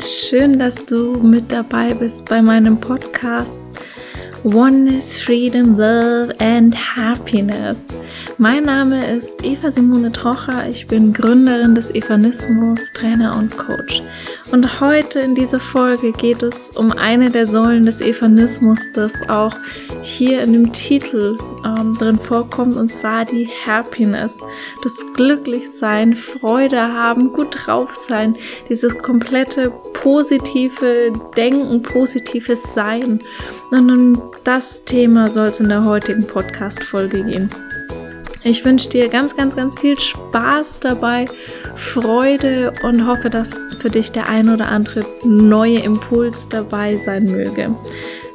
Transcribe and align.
Schön, 0.00 0.58
dass 0.58 0.86
du 0.86 1.18
mit 1.22 1.52
dabei 1.52 1.92
bist 1.92 2.26
bei 2.26 2.40
meinem 2.40 2.80
Podcast 2.80 3.62
Oneness, 4.44 5.20
Freedom, 5.20 5.76
Love 5.76 6.34
and 6.38 6.74
Happiness. 6.96 8.00
Mein 8.38 8.64
Name 8.64 9.04
ist 9.04 9.44
Eva 9.44 9.70
Simone 9.70 10.10
Trocher. 10.10 10.66
Ich 10.70 10.86
bin 10.86 11.12
Gründerin 11.12 11.74
des 11.74 11.94
Evanismus, 11.94 12.90
Trainer 12.94 13.36
und 13.36 13.54
Coach. 13.58 14.02
Und 14.52 14.80
heute 14.80 15.20
in 15.20 15.36
dieser 15.36 15.60
Folge 15.60 16.10
geht 16.10 16.42
es 16.42 16.70
um 16.70 16.90
eine 16.90 17.30
der 17.30 17.46
Säulen 17.46 17.86
des 17.86 18.00
Evanismus, 18.00 18.92
das 18.92 19.28
auch 19.28 19.54
hier 20.02 20.42
in 20.42 20.52
dem 20.52 20.72
Titel 20.72 21.38
ähm, 21.64 21.96
drin 21.96 22.18
vorkommt, 22.18 22.76
und 22.76 22.90
zwar 22.90 23.24
die 23.24 23.48
Happiness. 23.64 24.40
Das 24.82 25.04
Glücklichsein, 25.14 26.14
Freude 26.14 26.80
haben, 26.80 27.32
gut 27.32 27.56
drauf 27.64 27.94
sein, 27.94 28.36
dieses 28.68 28.98
komplette 28.98 29.72
positive 29.92 31.12
Denken, 31.36 31.82
positives 31.82 32.74
Sein. 32.74 33.20
Und 33.70 33.90
um 33.90 34.22
das 34.42 34.84
Thema 34.84 35.30
soll 35.30 35.48
es 35.48 35.60
in 35.60 35.68
der 35.68 35.84
heutigen 35.84 36.26
Podcast-Folge 36.26 37.22
gehen. 37.22 37.50
Ich 38.42 38.64
wünsche 38.64 38.88
dir 38.88 39.08
ganz, 39.08 39.36
ganz, 39.36 39.54
ganz 39.54 39.78
viel 39.78 40.00
Spaß 40.00 40.80
dabei, 40.80 41.26
Freude 41.74 42.72
und 42.82 43.06
hoffe, 43.06 43.28
dass 43.28 43.60
für 43.78 43.90
dich 43.90 44.12
der 44.12 44.28
ein 44.28 44.48
oder 44.48 44.68
andere 44.68 45.04
neue 45.24 45.80
Impuls 45.80 46.48
dabei 46.48 46.96
sein 46.96 47.24
möge. 47.24 47.74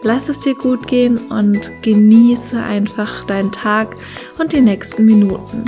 Lass 0.04 0.30
es 0.30 0.42
dir 0.42 0.54
gut 0.54 0.88
gehen 0.88 1.18
und 1.30 1.72
genieße 1.82 2.62
einfach 2.62 3.26
deinen 3.26 3.52
Tag 3.52 3.96
und 4.38 4.54
die 4.54 4.62
nächsten 4.62 5.06
Minuten. 5.06 5.66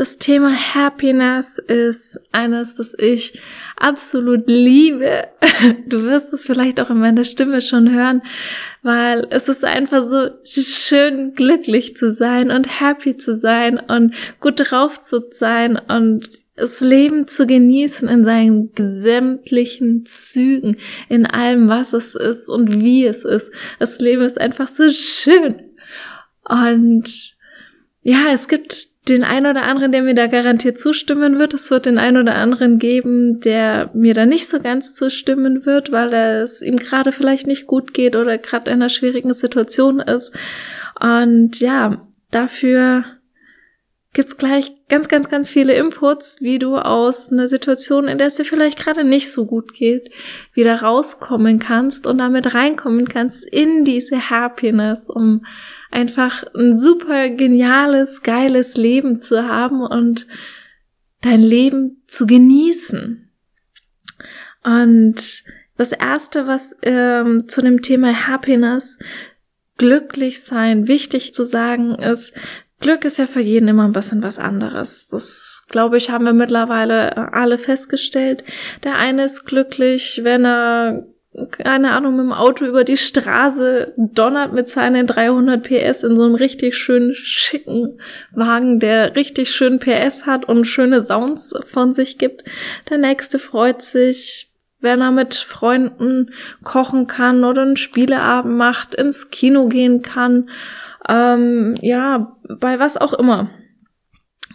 Das 0.00 0.16
Thema 0.16 0.54
Happiness 0.54 1.58
ist 1.58 2.18
eines, 2.32 2.74
das 2.74 2.96
ich 2.98 3.38
absolut 3.76 4.44
liebe. 4.46 5.24
Du 5.86 6.04
wirst 6.04 6.32
es 6.32 6.46
vielleicht 6.46 6.80
auch 6.80 6.88
in 6.88 7.00
meiner 7.00 7.24
Stimme 7.24 7.60
schon 7.60 7.92
hören, 7.92 8.22
weil 8.82 9.26
es 9.28 9.50
ist 9.50 9.62
einfach 9.62 10.02
so 10.02 10.30
schön 10.42 11.34
glücklich 11.34 11.98
zu 11.98 12.10
sein 12.10 12.50
und 12.50 12.80
happy 12.80 13.18
zu 13.18 13.34
sein 13.34 13.78
und 13.78 14.14
gut 14.40 14.70
drauf 14.70 14.98
zu 15.00 15.20
sein 15.32 15.76
und 15.76 16.30
das 16.56 16.80
Leben 16.80 17.26
zu 17.26 17.46
genießen 17.46 18.08
in 18.08 18.24
seinen 18.24 18.70
sämtlichen 18.78 20.06
Zügen, 20.06 20.78
in 21.10 21.26
allem, 21.26 21.68
was 21.68 21.92
es 21.92 22.14
ist 22.14 22.48
und 22.48 22.80
wie 22.80 23.04
es 23.04 23.26
ist. 23.26 23.52
Das 23.78 24.00
Leben 24.00 24.22
ist 24.22 24.40
einfach 24.40 24.68
so 24.68 24.88
schön. 24.88 25.56
Und 26.48 27.34
ja, 28.02 28.32
es 28.32 28.48
gibt 28.48 28.89
den 29.10 29.24
einen 29.24 29.46
oder 29.46 29.62
anderen, 29.62 29.92
der 29.92 30.02
mir 30.02 30.14
da 30.14 30.26
garantiert 30.26 30.78
zustimmen 30.78 31.38
wird. 31.38 31.52
Es 31.54 31.70
wird 31.70 31.86
den 31.86 31.98
einen 31.98 32.16
oder 32.16 32.36
anderen 32.36 32.78
geben, 32.78 33.40
der 33.40 33.90
mir 33.92 34.14
da 34.14 34.24
nicht 34.24 34.48
so 34.48 34.60
ganz 34.60 34.94
zustimmen 34.94 35.66
wird, 35.66 35.92
weil 35.92 36.12
es 36.14 36.62
ihm 36.62 36.76
gerade 36.76 37.12
vielleicht 37.12 37.46
nicht 37.46 37.66
gut 37.66 37.92
geht 37.92 38.16
oder 38.16 38.38
gerade 38.38 38.70
in 38.70 38.76
einer 38.76 38.88
schwierigen 38.88 39.34
Situation 39.34 40.00
ist. 40.00 40.34
Und 41.00 41.60
ja, 41.60 42.06
dafür 42.30 43.04
gibt's 44.12 44.36
gleich 44.36 44.72
ganz, 44.88 45.08
ganz, 45.08 45.28
ganz 45.28 45.50
viele 45.50 45.74
Inputs, 45.74 46.38
wie 46.40 46.58
du 46.58 46.76
aus 46.76 47.32
einer 47.32 47.48
Situation, 47.48 48.08
in 48.08 48.18
der 48.18 48.28
es 48.28 48.36
dir 48.36 48.44
vielleicht 48.44 48.78
gerade 48.78 49.04
nicht 49.04 49.30
so 49.30 49.46
gut 49.46 49.72
geht, 49.72 50.10
wieder 50.52 50.82
rauskommen 50.82 51.58
kannst 51.58 52.06
und 52.06 52.18
damit 52.18 52.54
reinkommen 52.54 53.08
kannst 53.08 53.44
in 53.44 53.84
diese 53.84 54.30
Happiness, 54.30 55.10
um 55.10 55.44
einfach 55.90 56.44
ein 56.54 56.78
super 56.78 57.28
geniales, 57.30 58.22
geiles 58.22 58.76
Leben 58.76 59.20
zu 59.20 59.46
haben 59.48 59.82
und 59.82 60.26
dein 61.20 61.42
Leben 61.42 62.02
zu 62.06 62.26
genießen. 62.26 63.30
Und 64.62 65.44
das 65.76 65.92
erste, 65.92 66.46
was 66.46 66.76
ähm, 66.82 67.48
zu 67.48 67.62
dem 67.62 67.82
Thema 67.82 68.28
Happiness, 68.28 68.98
glücklich 69.78 70.42
sein, 70.42 70.88
wichtig 70.88 71.32
zu 71.32 71.44
sagen 71.44 71.94
ist, 71.94 72.34
Glück 72.80 73.04
ist 73.04 73.18
ja 73.18 73.26
für 73.26 73.40
jeden 73.40 73.68
immer 73.68 73.84
ein 73.84 73.92
bisschen 73.92 74.22
was 74.22 74.38
anderes. 74.38 75.08
Das, 75.08 75.66
glaube 75.68 75.98
ich, 75.98 76.10
haben 76.10 76.24
wir 76.24 76.32
mittlerweile 76.32 77.32
alle 77.32 77.58
festgestellt. 77.58 78.42
Der 78.84 78.96
eine 78.96 79.24
ist 79.24 79.44
glücklich, 79.44 80.20
wenn 80.22 80.46
er 80.46 81.06
keine 81.50 81.92
Ahnung, 81.92 82.16
mit 82.16 82.24
dem 82.24 82.32
Auto 82.32 82.64
über 82.64 82.82
die 82.82 82.96
Straße 82.96 83.94
donnert 83.96 84.52
mit 84.52 84.68
seinen 84.68 85.06
300 85.06 85.62
PS 85.62 86.02
in 86.02 86.16
so 86.16 86.24
einem 86.24 86.34
richtig 86.34 86.76
schönen, 86.76 87.14
schicken 87.14 88.00
Wagen, 88.32 88.80
der 88.80 89.14
richtig 89.14 89.50
schön 89.50 89.78
PS 89.78 90.26
hat 90.26 90.44
und 90.44 90.64
schöne 90.64 91.00
Sounds 91.00 91.54
von 91.66 91.92
sich 91.92 92.18
gibt. 92.18 92.42
Der 92.90 92.98
nächste 92.98 93.38
freut 93.38 93.80
sich, 93.80 94.50
wenn 94.80 95.00
er 95.00 95.12
mit 95.12 95.34
Freunden 95.34 96.32
kochen 96.64 97.06
kann 97.06 97.44
oder 97.44 97.62
einen 97.62 97.76
Spieleabend 97.76 98.56
macht, 98.56 98.94
ins 98.96 99.30
Kino 99.30 99.68
gehen 99.68 100.02
kann, 100.02 100.50
ähm, 101.08 101.74
ja, 101.80 102.36
bei 102.48 102.78
was 102.80 102.96
auch 102.96 103.12
immer. 103.12 103.50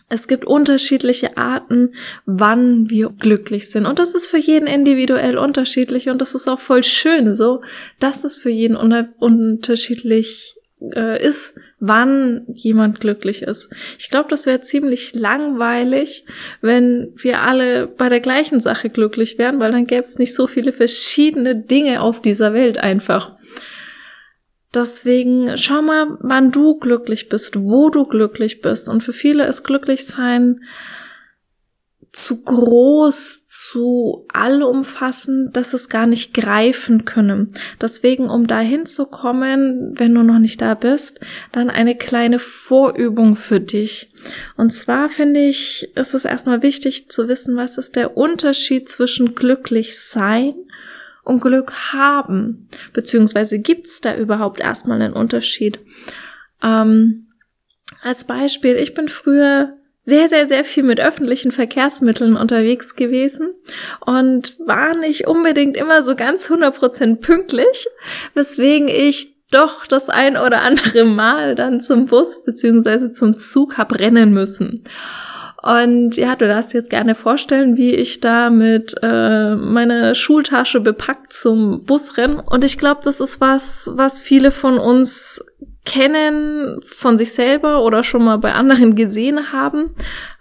Es 0.08 0.28
gibt 0.28 0.46
unterschiedliche 0.46 1.36
Arten, 1.36 1.96
wann 2.26 2.90
wir 2.90 3.10
glücklich 3.10 3.72
sind. 3.72 3.88
Und 3.88 3.98
das 3.98 4.14
ist 4.14 4.28
für 4.28 4.38
jeden 4.38 4.68
individuell 4.68 5.38
unterschiedlich 5.38 6.10
und 6.10 6.22
das 6.22 6.36
ist 6.36 6.48
auch 6.48 6.60
voll 6.60 6.84
schön 6.84 7.34
so, 7.34 7.62
dass 8.00 8.24
es 8.24 8.38
für 8.38 8.52
jeden 8.52 8.76
unter 8.76 9.10
unterschiedlich 9.20 10.56
äh, 10.94 11.24
ist, 11.24 11.58
wann 11.80 12.46
jemand 12.54 13.00
glücklich 13.00 13.42
ist. 13.42 13.72
Ich 13.98 14.10
glaube, 14.10 14.30
das 14.30 14.46
wäre 14.46 14.62
ziemlich 14.62 15.14
langweilig, 15.14 16.26
wenn 16.62 17.14
wir 17.16 17.42
alle 17.42 17.88
bei 17.88 18.10
der 18.10 18.20
gleichen 18.20 18.60
Sache 18.60 18.90
glücklich 18.90 19.38
wären, 19.38 19.60
weil 19.60 19.72
dann 19.72 19.88
gäbe 19.88 20.02
es 20.02 20.20
nicht 20.20 20.36
so 20.36 20.48
viele 20.48 20.74
verschiedene 20.74 21.56
Dinge 21.56 22.02
auf 22.02 22.22
dieser 22.22 22.54
Welt 22.54 22.78
einfach. 22.78 23.35
Deswegen 24.76 25.58
schau 25.58 25.82
mal, 25.82 26.18
wann 26.20 26.52
du 26.52 26.78
glücklich 26.78 27.30
bist, 27.30 27.58
wo 27.58 27.90
du 27.90 28.06
glücklich 28.06 28.62
bist. 28.62 28.90
Und 28.90 29.02
für 29.02 29.14
viele 29.14 29.48
ist 29.48 29.64
Glücklichsein 29.64 30.60
zu 32.12 32.42
groß, 32.44 33.46
zu 33.46 34.26
allumfassend, 34.34 35.56
dass 35.56 35.74
es 35.74 35.90
gar 35.90 36.08
nicht 36.08 36.34
greifen 36.34 37.04
können. 37.06 37.54
Deswegen, 37.82 38.30
um 38.30 38.48
da 38.48 38.60
hinzukommen, 38.60 39.94
wenn 39.98 40.16
du 40.16 40.24
noch 40.24 40.40
nicht 40.40 40.62
da 40.62 40.76
bist, 40.76 41.20
dann 41.52 41.70
eine 41.70 41.96
kleine 41.96 42.40
Vorübung 42.40 43.36
für 43.36 43.60
dich. 43.60 44.12
Und 44.56 44.72
zwar 44.72 45.10
finde 45.10 45.42
ich, 45.42 45.90
ist 45.96 46.14
es 46.14 46.26
erstmal 46.26 46.62
wichtig 46.62 47.10
zu 47.10 47.28
wissen, 47.28 47.58
was 47.58 47.78
ist 47.78 47.96
der 47.96 48.16
Unterschied 48.16 48.88
zwischen 48.88 49.36
glücklich 49.36 50.00
sein 50.00 50.56
und 51.26 51.42
Glück 51.42 51.94
haben? 51.94 52.70
Beziehungsweise 52.94 53.60
gibt's 53.60 54.00
da 54.00 54.16
überhaupt 54.16 54.60
erstmal 54.60 55.02
einen 55.02 55.14
Unterschied? 55.14 55.80
Ähm, 56.64 57.28
als 58.02 58.26
Beispiel, 58.26 58.76
ich 58.76 58.94
bin 58.94 59.10
früher 59.10 59.74
sehr, 60.06 60.30
sehr, 60.30 60.48
sehr 60.48 60.64
viel 60.64 60.84
mit 60.84 61.00
öffentlichen 61.00 61.52
Verkehrsmitteln 61.52 62.38
unterwegs 62.38 62.96
gewesen 62.96 63.54
und 64.06 64.56
war 64.60 64.96
nicht 64.96 65.28
unbedingt 65.28 65.76
immer 65.76 66.04
so 66.04 66.16
ganz 66.16 66.50
100% 66.50 67.16
pünktlich, 67.22 67.88
weswegen 68.36 68.88
ich 68.88 69.36
doch 69.52 69.88
das 69.88 70.10
ein 70.10 70.38
oder 70.38 70.62
andere 70.62 71.06
Mal 71.06 71.56
dann 71.56 71.82
zum 71.82 72.06
Bus 72.06 72.44
beziehungsweise 72.44 73.12
zum 73.12 73.36
Zug 73.36 73.78
hab 73.78 73.98
rennen 73.98 74.32
müssen. 74.32 74.84
Und 75.66 76.16
ja, 76.16 76.36
du 76.36 76.48
darfst 76.48 76.76
jetzt 76.76 76.92
gerne 76.92 77.16
vorstellen, 77.16 77.76
wie 77.76 77.96
ich 77.96 78.20
da 78.20 78.52
mit 78.52 78.94
äh, 79.02 79.56
meiner 79.56 80.14
Schultasche 80.14 80.80
bepackt 80.80 81.34
zum 81.34 81.84
Bus 81.86 82.18
renne. 82.18 82.44
Und 82.44 82.64
ich 82.64 82.78
glaube, 82.78 83.02
das 83.04 83.20
ist 83.20 83.42
was, 83.42 83.90
was 83.96 84.22
viele 84.22 84.52
von 84.52 84.78
uns 84.78 85.44
kennen 85.84 86.80
von 86.82 87.18
sich 87.18 87.34
selber 87.34 87.84
oder 87.84 88.04
schon 88.04 88.24
mal 88.24 88.38
bei 88.38 88.54
anderen 88.54 88.96
gesehen 88.96 89.52
haben. 89.52 89.86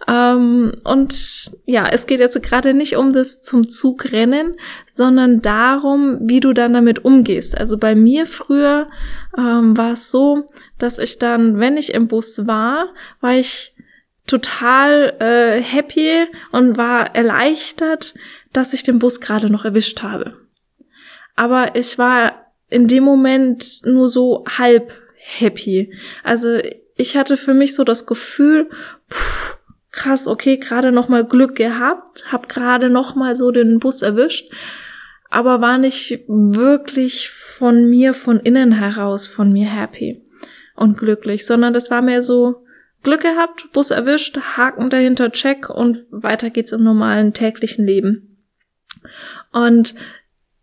Ähm, 0.07 0.73
und 0.85 1.53
ja, 1.65 1.89
es 1.89 2.07
geht 2.07 2.21
jetzt 2.21 2.43
gerade 2.43 2.75
nicht 2.75 2.97
um 2.97 3.11
das 3.11 3.41
zum 3.41 3.69
Zug 3.69 4.13
rennen, 4.13 4.57
sondern 4.87 5.41
darum, 5.41 6.19
wie 6.21 6.41
du 6.41 6.53
dann 6.53 6.75
damit 6.75 7.05
umgehst. 7.05 7.57
Also 7.57 7.79
bei 7.79 7.95
mir 7.95 8.27
früher 8.27 8.89
ähm, 9.39 9.75
war 9.75 9.93
es 9.93 10.11
so, 10.11 10.45
dass 10.79 10.99
ich 10.99 11.19
dann, 11.19 11.59
wenn 11.61 11.79
ich 11.79 11.95
im 11.95 12.09
Bus 12.09 12.47
war, 12.47 12.89
war 13.21 13.35
ich 13.35 13.74
total 14.27 15.15
äh, 15.21 15.63
happy 15.63 16.27
und 16.51 16.77
war 16.77 17.15
erleichtert, 17.15 18.15
dass 18.53 18.73
ich 18.73 18.83
den 18.83 18.99
Bus 18.99 19.21
gerade 19.21 19.51
noch 19.51 19.65
erwischt 19.65 20.03
habe. 20.03 20.39
Aber 21.37 21.77
ich 21.77 21.99
war 21.99 22.53
in 22.71 22.89
dem 22.89 23.05
Moment 23.05 23.83
nur 23.85 24.09
so 24.09 24.45
halb 24.59 24.93
happy. 25.17 25.93
Also 26.23 26.59
ich 26.97 27.17
hatte 27.17 27.37
für 27.37 27.55
mich 27.55 27.75
so 27.75 27.85
das 27.85 28.07
Gefühl, 28.07 28.71
pff, 29.11 29.59
krass, 29.91 30.27
okay, 30.27 30.57
gerade 30.57 30.93
noch 30.93 31.09
mal 31.09 31.25
Glück 31.25 31.57
gehabt, 31.57 32.33
hab 32.33 32.49
gerade 32.49 32.91
noch 32.91 33.15
mal 33.15 33.35
so 33.35 33.51
den 33.51 33.79
Bus 33.79 34.03
erwischt. 34.03 34.51
aber 35.31 35.61
war 35.61 35.79
nicht 35.79 36.21
wirklich 36.29 37.29
von 37.29 37.91
mir, 37.91 38.15
von 38.15 38.39
innen 38.39 38.71
heraus, 38.71 39.27
von 39.27 39.53
mir 39.53 39.67
happy 39.67 40.23
und 40.77 40.97
glücklich, 40.97 41.45
sondern 41.45 41.75
das 41.75 41.91
war 41.91 42.03
mehr 42.03 42.23
so 42.23 42.64
Glück 43.05 43.21
gehabt, 43.21 43.71
Bus 43.73 43.91
erwischt, 43.91 44.37
Haken 44.57 44.91
dahinter, 44.91 45.31
check 45.31 45.71
und 45.71 45.99
weiter 46.11 46.51
geht's 46.51 46.73
im 46.73 46.83
normalen 46.83 47.33
täglichen 47.33 47.87
Leben. 47.87 48.45
Und 49.53 49.95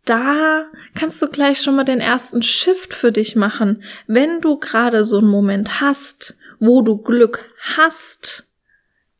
da 0.05 0.65
kannst 0.95 1.21
du 1.21 1.29
gleich 1.29 1.61
schon 1.61 1.75
mal 1.75 1.83
den 1.83 2.01
ersten 2.01 2.41
Shift 2.41 2.93
für 2.93 3.11
dich 3.11 3.35
machen. 3.35 3.83
Wenn 4.07 4.41
du 4.41 4.57
gerade 4.57 5.05
so 5.05 5.19
einen 5.19 5.27
Moment 5.27 5.79
hast, 5.79 6.35
wo 6.59 6.81
du 6.81 6.97
Glück 6.97 7.45
hast, 7.75 8.47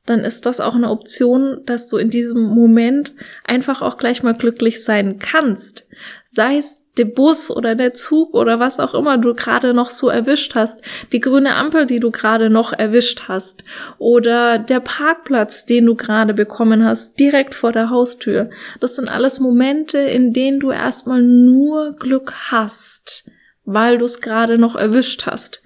dann 0.06 0.22
ist 0.22 0.46
das 0.48 0.60
auch 0.60 0.74
eine 0.74 0.90
Option, 0.90 1.62
dass 1.66 1.88
du 1.88 1.98
in 1.98 2.10
diesem 2.10 2.42
Moment 2.42 3.14
einfach 3.44 3.82
auch 3.84 3.98
gleich 3.98 4.24
mal 4.24 4.34
glücklich 4.34 4.84
sein 4.84 5.20
kannst. 5.20 5.88
Sei 6.34 6.58
es 6.58 6.82
der 6.98 7.06
Bus 7.06 7.52
oder 7.52 7.76
der 7.76 7.92
Zug 7.92 8.34
oder 8.34 8.60
was 8.60 8.80
auch 8.80 8.94
immer 8.94 9.18
du 9.18 9.34
gerade 9.34 9.74
noch 9.74 9.90
so 9.90 10.08
erwischt 10.08 10.56
hast, 10.56 10.82
die 11.12 11.20
grüne 11.20 11.56
Ampel, 11.56 11.86
die 11.86 12.00
du 12.00 12.10
gerade 12.10 12.50
noch 12.50 12.72
erwischt 12.72 13.24
hast 13.28 13.66
oder 13.98 14.58
der 14.58 14.80
Parkplatz, 14.80 15.66
den 15.66 15.86
du 15.86 15.96
gerade 15.96 16.34
bekommen 16.34 16.86
hast, 16.86 17.20
direkt 17.20 17.54
vor 17.54 17.74
der 17.74 17.90
Haustür. 17.90 18.50
Das 18.80 18.96
sind 18.96 19.10
alles 19.10 19.42
Momente, 19.42 19.98
in 19.98 20.32
denen 20.32 20.62
du 20.62 20.72
erstmal 20.72 21.22
nur 21.22 21.98
Glück 21.98 22.34
hast, 22.50 23.30
weil 23.66 23.98
du 23.98 24.06
es 24.06 24.22
gerade 24.22 24.58
noch 24.58 24.76
erwischt 24.76 25.26
hast. 25.26 25.61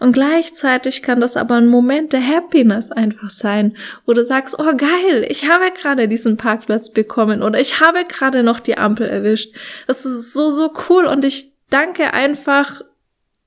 Und 0.00 0.12
gleichzeitig 0.12 1.02
kann 1.02 1.20
das 1.20 1.36
aber 1.36 1.54
ein 1.54 1.68
Moment 1.68 2.12
der 2.12 2.26
Happiness 2.26 2.90
einfach 2.90 3.30
sein, 3.30 3.76
wo 4.06 4.12
du 4.12 4.24
sagst, 4.24 4.58
oh 4.58 4.76
geil, 4.76 5.24
ich 5.28 5.48
habe 5.48 5.70
gerade 5.70 6.08
diesen 6.08 6.36
Parkplatz 6.36 6.90
bekommen 6.90 7.42
oder 7.42 7.60
ich 7.60 7.80
habe 7.80 8.04
gerade 8.04 8.42
noch 8.42 8.60
die 8.60 8.76
Ampel 8.76 9.06
erwischt. 9.06 9.54
Das 9.86 10.04
ist 10.04 10.32
so, 10.32 10.50
so 10.50 10.72
cool 10.88 11.06
und 11.06 11.24
ich 11.24 11.52
danke 11.70 12.12
einfach 12.12 12.82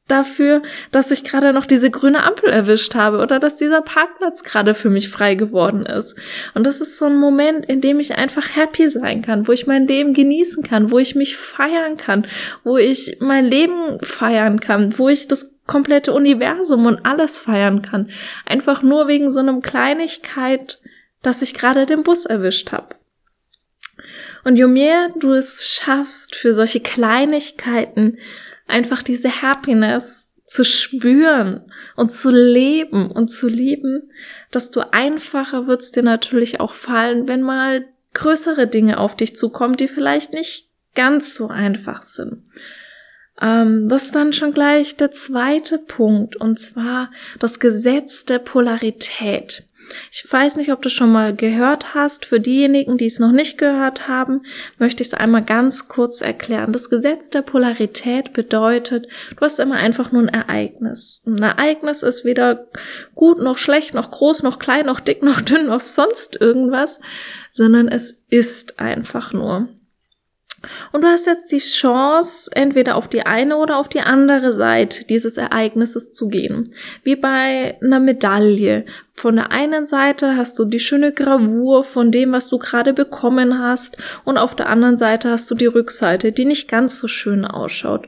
dafür, 0.08 0.62
dass 0.92 1.12
ich 1.12 1.24
gerade 1.24 1.54
noch 1.54 1.66
diese 1.66 1.92
grüne 1.92 2.24
Ampel 2.24 2.50
erwischt 2.50 2.96
habe 2.96 3.20
oder 3.20 3.40
dass 3.40 3.58
dieser 3.58 3.82
Parkplatz 3.82 4.44
gerade 4.44 4.74
für 4.74 4.90
mich 4.90 5.10
frei 5.10 5.36
geworden 5.36 5.86
ist. 5.86 6.18
Und 6.54 6.66
das 6.66 6.80
ist 6.80 6.98
so 6.98 7.06
ein 7.06 7.18
Moment, 7.18 7.66
in 7.66 7.82
dem 7.82 8.00
ich 8.00 8.16
einfach 8.16 8.56
happy 8.56 8.88
sein 8.88 9.22
kann, 9.22 9.48
wo 9.48 9.52
ich 9.52 9.68
mein 9.68 9.86
Leben 9.86 10.14
genießen 10.14 10.64
kann, 10.64 10.92
wo 10.92 11.00
ich 11.00 11.16
mich 11.16 11.36
feiern 11.36 11.98
kann, 11.98 12.26
wo 12.64 12.78
ich 12.78 13.18
mein 13.20 13.46
Leben 13.46 14.00
feiern 14.02 14.60
kann, 14.60 14.98
wo 14.98 15.10
ich 15.10 15.28
das 15.28 15.57
komplette 15.68 16.14
Universum 16.14 16.86
und 16.86 17.06
alles 17.06 17.38
feiern 17.38 17.82
kann. 17.82 18.10
Einfach 18.46 18.82
nur 18.82 19.08
wegen 19.08 19.30
so 19.30 19.40
einem 19.40 19.62
Kleinigkeit, 19.62 20.80
dass 21.22 21.42
ich 21.42 21.54
gerade 21.54 21.86
den 21.86 22.04
Bus 22.04 22.26
erwischt 22.26 22.72
habe. 22.72 22.96
Und 24.44 24.56
je 24.56 24.68
mehr 24.68 25.10
du 25.20 25.34
es 25.34 25.68
schaffst, 25.68 26.36
für 26.36 26.54
solche 26.54 26.80
Kleinigkeiten 26.80 28.18
einfach 28.66 29.04
diese 29.04 29.42
Happiness 29.42 30.34
zu 30.46 30.64
spüren 30.64 31.70
und 31.98 32.14
zu 32.14 32.30
leben 32.32 33.12
und 33.12 33.28
zu 33.28 33.48
lieben, 33.48 34.10
desto 34.54 34.84
einfacher 34.92 35.68
wird 35.68 35.82
es 35.82 35.92
dir 35.92 36.04
natürlich 36.04 36.62
auch 36.62 36.74
fallen, 36.74 37.28
wenn 37.28 37.42
mal 37.42 37.86
größere 38.14 38.68
Dinge 38.68 39.00
auf 39.00 39.16
dich 39.16 39.36
zukommen, 39.36 39.76
die 39.76 39.88
vielleicht 39.88 40.32
nicht 40.34 40.70
ganz 40.96 41.36
so 41.36 41.48
einfach 41.50 42.02
sind. 42.02 42.44
Ähm, 43.42 43.88
das 43.90 44.06
ist 44.06 44.16
dann 44.16 44.34
schon 44.34 44.54
gleich 44.54 44.98
der 44.98 45.12
zweite 45.12 45.78
Punkt, 45.78 46.36
und 46.36 46.60
zwar 46.60 47.12
das 47.40 47.60
Gesetz 47.60 48.26
der 48.26 48.40
Polarität. 48.40 49.68
Ich 50.12 50.26
weiß 50.30 50.58
nicht, 50.58 50.72
ob 50.72 50.82
du 50.82 50.90
schon 50.90 51.12
mal 51.12 51.36
gehört 51.36 51.94
hast. 51.94 52.26
Für 52.26 52.40
diejenigen, 52.40 52.98
die 52.98 53.06
es 53.06 53.20
noch 53.20 53.32
nicht 53.32 53.58
gehört 53.58 54.08
haben, 54.08 54.42
möchte 54.78 55.02
ich 55.02 55.10
es 55.10 55.14
einmal 55.14 55.44
ganz 55.44 55.88
kurz 55.88 56.22
erklären. 56.22 56.72
Das 56.72 56.90
Gesetz 56.90 57.30
der 57.30 57.42
Polarität 57.42 58.34
bedeutet, 58.34 59.08
du 59.36 59.42
hast 59.42 59.60
immer 59.60 59.76
einfach 59.76 60.12
nur 60.12 60.24
ein 60.24 60.28
Ereignis. 60.28 61.24
Ein 61.26 61.42
Ereignis 61.42 62.04
ist 62.04 62.26
weder 62.26 62.68
gut 63.16 63.40
noch 63.40 63.58
schlecht, 63.58 63.94
noch 63.94 64.12
groß, 64.12 64.44
noch 64.44 64.60
klein, 64.60 64.88
noch 64.88 65.00
dick, 65.00 65.24
noch 65.24 65.42
dünn, 65.42 65.68
noch 65.68 65.80
sonst 65.80 66.40
irgendwas, 66.40 67.00
sondern 67.52 67.88
es 67.88 68.22
ist 68.30 68.80
einfach 68.80 69.34
nur. 69.34 69.70
Und 70.92 71.04
du 71.04 71.08
hast 71.08 71.28
jetzt 71.28 71.52
die 71.52 71.60
Chance, 71.60 72.50
entweder 72.54 72.96
auf 72.96 73.08
die 73.08 73.26
eine 73.26 73.58
oder 73.58 73.78
auf 73.78 73.90
die 73.90 74.02
andere 74.02 74.52
Seite 74.52 75.06
dieses 75.06 75.38
Ereignisses 75.38 76.14
zu 76.14 76.28
gehen. 76.28 76.64
Wie 77.04 77.16
bei 77.16 77.78
einer 77.82 78.00
Medaille. 78.00 78.86
Von 79.14 79.36
der 79.36 79.52
einen 79.52 79.86
Seite 79.86 80.36
hast 80.36 80.60
du 80.60 80.66
die 80.66 80.80
schöne 80.80 81.12
Gravur 81.12 81.84
von 81.84 82.12
dem, 82.12 82.32
was 82.32 82.50
du 82.50 82.58
gerade 82.58 82.94
bekommen 82.94 83.60
hast, 83.60 83.98
und 84.26 84.38
auf 84.38 84.56
der 84.56 84.70
anderen 84.70 84.98
Seite 84.98 85.30
hast 85.30 85.50
du 85.50 85.56
die 85.56 85.66
Rückseite, 85.66 86.32
die 86.32 86.46
nicht 86.46 86.68
ganz 86.68 87.00
so 87.00 87.08
schön 87.08 87.46
ausschaut. 87.46 88.08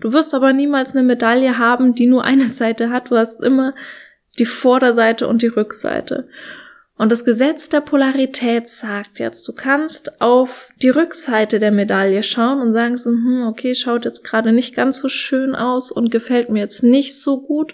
Du 0.00 0.12
wirst 0.12 0.34
aber 0.34 0.52
niemals 0.52 0.94
eine 0.94 1.04
Medaille 1.04 1.58
haben, 1.58 1.94
die 1.94 2.06
nur 2.06 2.24
eine 2.24 2.48
Seite 2.48 2.90
hat. 2.90 3.10
Du 3.10 3.16
hast 3.16 3.42
immer 3.42 3.74
die 4.38 4.46
Vorderseite 4.46 5.26
und 5.26 5.42
die 5.42 5.48
Rückseite. 5.48 6.28
Und 6.98 7.12
das 7.12 7.24
Gesetz 7.24 7.68
der 7.68 7.80
Polarität 7.80 8.68
sagt 8.68 9.20
jetzt, 9.20 9.46
du 9.46 9.52
kannst 9.52 10.20
auf 10.20 10.70
die 10.82 10.88
Rückseite 10.88 11.60
der 11.60 11.70
Medaille 11.70 12.24
schauen 12.24 12.60
und 12.60 12.72
sagen 12.72 12.96
so, 12.96 13.10
hm, 13.10 13.46
okay, 13.46 13.76
schaut 13.76 14.04
jetzt 14.04 14.24
gerade 14.24 14.52
nicht 14.52 14.74
ganz 14.74 14.98
so 14.98 15.08
schön 15.08 15.54
aus 15.54 15.92
und 15.92 16.10
gefällt 16.10 16.50
mir 16.50 16.58
jetzt 16.58 16.82
nicht 16.82 17.16
so 17.16 17.40
gut. 17.40 17.72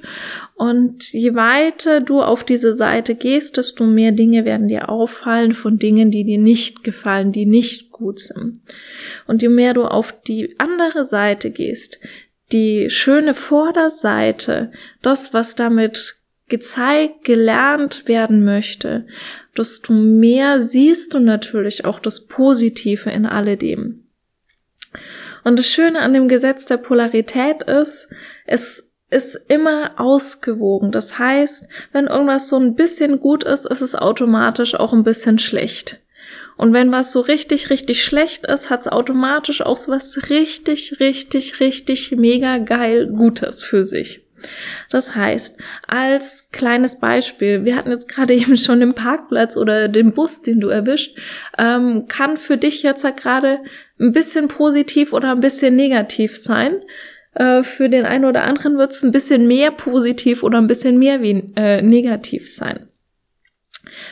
Und 0.57 1.11
je 1.15 1.35
weiter 1.35 2.03
du 2.03 2.21
auf 2.21 2.45
diese 2.45 2.77
Seite 2.77 3.15
gehst, 3.15 3.57
desto 3.57 3.87
mehr 3.87 4.13
Dinge 4.13 4.45
werden 4.45 4.69
dir 4.69 4.91
auffallen 4.91 5.55
von 5.55 5.79
Dingen, 5.79 6.11
die 6.11 6.25
dir 6.25 6.39
nicht 6.39 6.85
gefallen, 6.85 7.33
die 7.33 7.47
nicht 7.47 7.91
gut 7.93 8.21
sind. 8.21 8.61
Und 9.27 9.41
je 9.41 9.49
mehr 9.49 9.73
du 9.73 9.85
auf 9.87 10.15
die 10.21 10.55
andere 10.59 11.07
Seite 11.07 11.51
gehst, 11.51 11.99
die 12.53 12.91
schöne 12.91 13.33
Vorderseite, 13.33 14.71
das, 15.01 15.33
was 15.33 15.55
damit 15.55 16.24
gezeigt, 16.49 17.25
gelernt 17.25 18.07
werden 18.07 18.45
möchte, 18.45 19.07
desto 19.57 19.93
mehr 19.93 20.61
siehst 20.61 21.15
du 21.15 21.21
natürlich 21.21 21.85
auch 21.85 21.99
das 21.99 22.27
Positive 22.27 23.11
in 23.11 23.27
alledem. 23.27 24.05
Und 25.45 25.59
das 25.59 25.67
Schöne 25.67 26.01
an 26.01 26.15
dem 26.15 26.29
Gesetz 26.29 26.67
der 26.67 26.79
Polarität 26.79 27.63
ist, 27.63 28.09
es 28.47 28.91
ist 29.11 29.39
immer 29.49 29.93
ausgewogen. 30.01 30.91
Das 30.91 31.19
heißt, 31.19 31.69
wenn 31.93 32.07
irgendwas 32.07 32.49
so 32.49 32.57
ein 32.57 32.75
bisschen 32.75 33.21
gut 33.21 33.45
ist, 33.45 33.67
ist 33.67 33.83
es 33.83 33.95
automatisch 33.95 34.75
auch 34.75 34.93
ein 34.93 35.05
bisschen 35.05 35.39
schlecht. 35.39 36.01
Und 36.57 36.73
wenn 36.73 36.93
was 36.93 37.13
so 37.13 37.21
richtig, 37.21 37.71
richtig 37.71 38.03
schlecht 38.03 38.47
ist, 38.47 38.71
hat 38.71 38.81
es 38.81 38.89
automatisch 38.89 39.61
auch 39.61 39.77
so 39.77 39.93
was 39.93 40.31
richtig, 40.31 40.99
richtig, 41.01 41.61
richtig 41.61 42.13
mega 42.13 42.59
geil 42.59 43.09
Gutes 43.09 43.63
für 43.63 43.85
sich. 43.85 44.24
Das 44.91 45.15
heißt, 45.15 45.59
als 45.87 46.51
kleines 46.51 46.99
Beispiel, 46.99 47.65
wir 47.65 47.77
hatten 47.77 47.91
jetzt 47.91 48.09
gerade 48.09 48.35
eben 48.35 48.57
schon 48.57 48.81
den 48.81 48.95
Parkplatz 48.95 49.57
oder 49.57 49.89
den 49.89 50.13
Bus, 50.13 50.43
den 50.43 50.61
du 50.61 50.69
erwischt, 50.69 51.19
ähm, 51.59 52.07
kann 52.09 52.37
für 52.37 52.57
dich 52.57 52.83
jetzt 52.83 53.05
halt 53.05 53.17
gerade 53.17 53.61
ein 53.99 54.13
bisschen 54.13 54.49
positiv 54.49 55.13
oder 55.13 55.33
ein 55.33 55.41
bisschen 55.41 55.77
negativ 55.77 56.37
sein. 56.37 56.83
Äh, 57.35 57.63
für 57.63 57.89
den 57.89 58.05
einen 58.05 58.25
oder 58.25 58.45
anderen 58.45 58.79
wird 58.79 58.93
es 58.93 59.03
ein 59.03 59.13
bisschen 59.13 59.47
mehr 59.47 59.71
positiv 59.71 60.43
oder 60.43 60.59
ein 60.59 60.67
bisschen 60.67 60.99
mehr 60.99 61.23
wie, 61.23 61.53
äh, 61.57 61.83
negativ 61.83 62.53
sein. 62.53 62.89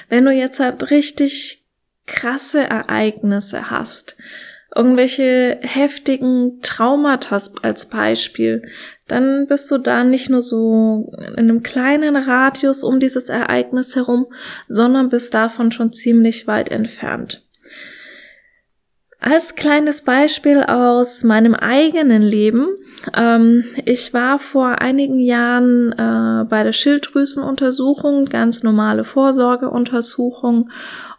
Wenn 0.09 0.25
du 0.25 0.33
jetzt 0.33 0.61
halt 0.61 0.91
richtig 0.91 1.65
krasse 2.07 2.63
Ereignisse 2.63 3.71
hast, 3.71 4.17
irgendwelche 4.75 5.59
heftigen 5.63 6.61
Traumata 6.63 7.39
als 7.63 7.89
Beispiel, 7.89 8.63
dann 9.09 9.47
bist 9.47 9.71
du 9.71 9.79
da 9.79 10.05
nicht 10.05 10.31
nur 10.31 10.41
so 10.41 11.13
in 11.37 11.39
einem 11.39 11.63
kleinen 11.63 12.17
Radius 12.17 12.83
um 12.83 12.99
dieses 12.99 13.29
Ereignis 13.29 13.97
herum, 13.97 14.27
sondern 14.67 15.11
bist 15.11 15.35
davon 15.35 15.71
schon 15.71 15.93
ziemlich 15.93 16.47
weit 16.47 16.71
entfernt. 16.71 17.43
Als 19.21 19.55
kleines 19.55 20.03
Beispiel 20.03 20.65
aus 20.65 21.23
meinem 21.23 21.55
eigenen 21.55 22.23
Leben. 22.23 22.75
Ähm, 23.17 23.63
ich 23.85 24.13
war 24.13 24.41
vor 24.41 24.81
einigen 24.81 25.21
Jahren 25.21 25.93
äh, 25.93 26.45
bei 26.49 26.65
der 26.65 26.73
Schilddrüsenuntersuchung, 26.73 28.25
ganz 28.25 28.65
normale 28.65 29.05
Vorsorgeuntersuchung 29.05 30.71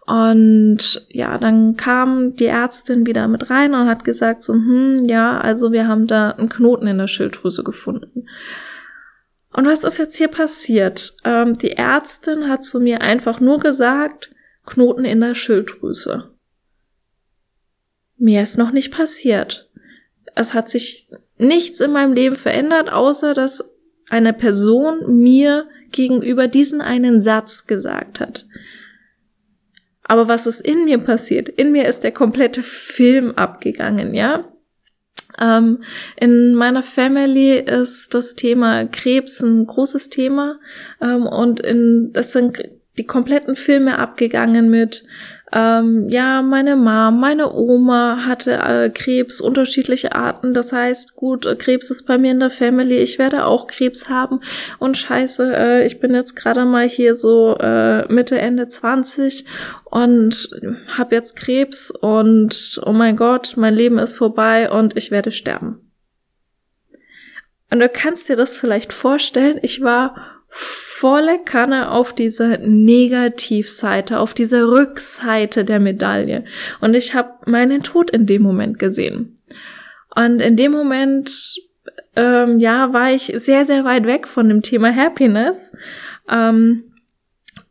und 0.06 1.06
ja, 1.10 1.38
dann 1.38 1.78
kam 1.78 2.36
die 2.36 2.48
Ärztin 2.48 3.06
wieder 3.06 3.28
mit 3.28 3.50
rein 3.50 3.74
und 3.74 3.88
hat 3.88 4.04
gesagt 4.04 4.44
so, 4.44 4.54
hm, 4.54 5.06
ja, 5.06 5.40
also 5.40 5.72
wir 5.72 5.88
haben 5.88 6.08
da 6.08 6.32
einen 6.32 6.50
Knoten 6.50 6.88
in 6.88 6.98
der 6.98 7.08
Schilddrüse 7.08 7.64
gefunden. 7.64 8.28
Und 9.54 9.66
was 9.66 9.84
ist 9.84 9.98
jetzt 9.98 10.18
hier 10.18 10.28
passiert? 10.28 11.16
Ähm, 11.24 11.54
die 11.54 11.72
Ärztin 11.72 12.50
hat 12.50 12.64
zu 12.64 12.80
mir 12.80 13.02
einfach 13.02 13.40
nur 13.40 13.60
gesagt, 13.60 14.32
Knoten 14.66 15.06
in 15.06 15.22
der 15.22 15.36
Schilddrüse. 15.36 16.32
Mehr 18.18 18.44
ist 18.44 18.58
noch 18.58 18.72
nicht 18.72 18.92
passiert. 18.92 19.70
Es 20.36 20.54
hat 20.54 20.70
sich 20.70 21.08
nichts 21.38 21.80
in 21.80 21.92
meinem 21.92 22.14
Leben 22.14 22.36
verändert, 22.36 22.92
außer 22.92 23.34
dass 23.34 23.74
eine 24.10 24.34
Person 24.34 25.22
mir 25.22 25.68
gegenüber 25.92 26.48
diesen 26.48 26.82
einen 26.82 27.22
Satz 27.22 27.68
gesagt 27.68 28.20
hat. 28.20 28.48
Aber 30.14 30.28
was 30.28 30.46
ist 30.46 30.60
in 30.60 30.86
mir 30.86 31.00
passiert? 31.00 31.50
In 31.50 31.72
mir 31.72 31.88
ist 31.88 32.04
der 32.04 32.12
komplette 32.12 32.62
Film 32.62 33.32
abgegangen, 33.32 34.14
ja. 34.14 34.46
Ähm, 35.42 35.84
in 36.18 36.54
meiner 36.54 36.84
Family 36.84 37.58
ist 37.58 38.14
das 38.14 38.36
Thema 38.36 38.86
Krebs 38.86 39.42
ein 39.42 39.66
großes 39.66 40.10
Thema 40.10 40.60
ähm, 41.02 41.26
und 41.26 41.62
in 41.62 42.12
das 42.14 42.32
sind 42.32 42.60
die 43.00 43.08
kompletten 43.08 43.56
Filme 43.56 43.98
abgegangen 43.98 44.70
mit 44.70 45.04
ähm, 45.54 46.10
ja, 46.10 46.42
meine 46.42 46.76
Mom, 46.76 47.20
meine 47.20 47.54
Oma 47.54 48.26
hatte 48.26 48.54
äh, 48.54 48.90
Krebs, 48.90 49.40
unterschiedliche 49.40 50.16
Arten. 50.16 50.56
Das 50.56 50.74
heißt, 50.74 51.16
gut, 51.16 51.46
äh, 51.46 51.56
Krebs 51.56 51.92
ist 51.92 52.08
bei 52.08 52.18
mir 52.18 52.32
in 52.32 52.40
der 52.40 52.50
Family. 52.50 52.98
Ich 52.98 53.20
werde 53.20 53.46
auch 53.46 53.68
Krebs 53.68 54.10
haben. 54.10 54.40
Und 54.80 54.98
scheiße, 54.98 55.54
äh, 55.56 55.86
ich 55.86 56.00
bin 56.00 56.16
jetzt 56.16 56.36
gerade 56.36 56.66
mal 56.66 56.90
hier 56.90 57.14
so 57.16 57.56
äh, 57.60 58.12
Mitte, 58.12 58.40
Ende 58.40 58.68
20 58.68 59.46
und 59.86 60.50
habe 60.98 61.14
jetzt 61.14 61.36
Krebs 61.36 61.92
und 61.92 62.82
oh 62.84 62.94
mein 62.94 63.16
Gott, 63.16 63.54
mein 63.56 63.76
Leben 63.76 64.00
ist 64.00 64.16
vorbei 64.16 64.72
und 64.72 64.98
ich 64.98 65.12
werde 65.12 65.30
sterben. 65.30 65.92
Und 67.70 67.80
du 67.80 67.90
kannst 67.90 68.28
dir 68.28 68.36
das 68.36 68.58
vielleicht 68.58 68.92
vorstellen, 68.92 69.60
ich 69.62 69.84
war 69.84 70.33
volle 70.56 71.40
Kanne 71.44 71.90
auf 71.90 72.14
dieser 72.14 72.60
Negativseite, 72.60 74.20
auf 74.20 74.36
dieser 74.36 74.68
Rückseite 74.68 75.66
der 75.66 75.80
Medaille. 75.80 76.46
Und 76.80 76.94
ich 76.94 77.16
habe 77.16 77.32
meinen 77.50 77.82
Tod 77.82 78.12
in 78.12 78.28
dem 78.28 78.44
Moment 78.44 78.78
gesehen. 78.78 79.36
Und 80.16 80.40
in 80.40 80.56
dem 80.56 80.72
Moment, 80.72 81.56
ähm, 82.16 82.60
ja, 82.60 82.94
war 82.94 83.12
ich 83.12 83.34
sehr, 83.36 83.66
sehr 83.66 83.84
weit 83.84 84.06
weg 84.06 84.28
von 84.28 84.48
dem 84.48 84.62
Thema 84.62 84.96
Happiness. 84.96 85.76
Ähm, 86.30 86.84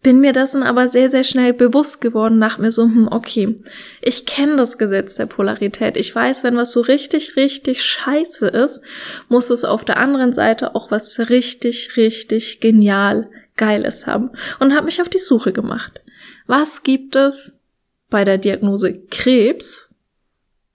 bin 0.03 0.21
mir 0.21 0.33
dessen 0.33 0.63
aber 0.65 0.89
sehr, 0.89 1.09
sehr 1.09 1.23
schnell 1.23 1.53
bewusst 1.53 2.01
geworden, 2.01 2.39
nach 2.39 2.59
mir 2.59 2.71
so, 2.71 2.85
hm, 2.85 3.09
okay, 3.11 3.55
ich 4.01 4.27
kenne 4.27 4.57
das 4.57 4.77
Gesetz 4.77 5.15
der 5.15 5.27
Polarität. 5.27 5.97
Ich 5.97 6.15
weiß, 6.15 6.43
wenn 6.43 6.57
was 6.57 6.73
so 6.73 6.81
richtig, 6.81 7.37
richtig 7.37 7.85
scheiße 7.85 8.49
ist, 8.49 8.83
muss 9.29 9.51
es 9.51 9.65
auf 9.65 9.85
der 9.85 9.99
anderen 9.99 10.33
Seite 10.33 10.75
auch 10.75 10.91
was 10.91 11.19
richtig, 11.31 11.97
richtig 11.97 12.61
genial 12.61 13.29
Geiles 13.57 14.07
haben. 14.07 14.31
Und 14.59 14.75
habe 14.75 14.87
mich 14.87 15.01
auf 15.01 15.09
die 15.09 15.19
Suche 15.19 15.53
gemacht. 15.53 16.01
Was 16.47 16.83
gibt 16.83 17.15
es 17.15 17.61
bei 18.11 18.25
der 18.25 18.39
Diagnose 18.39 18.95
Krebs 19.11 19.92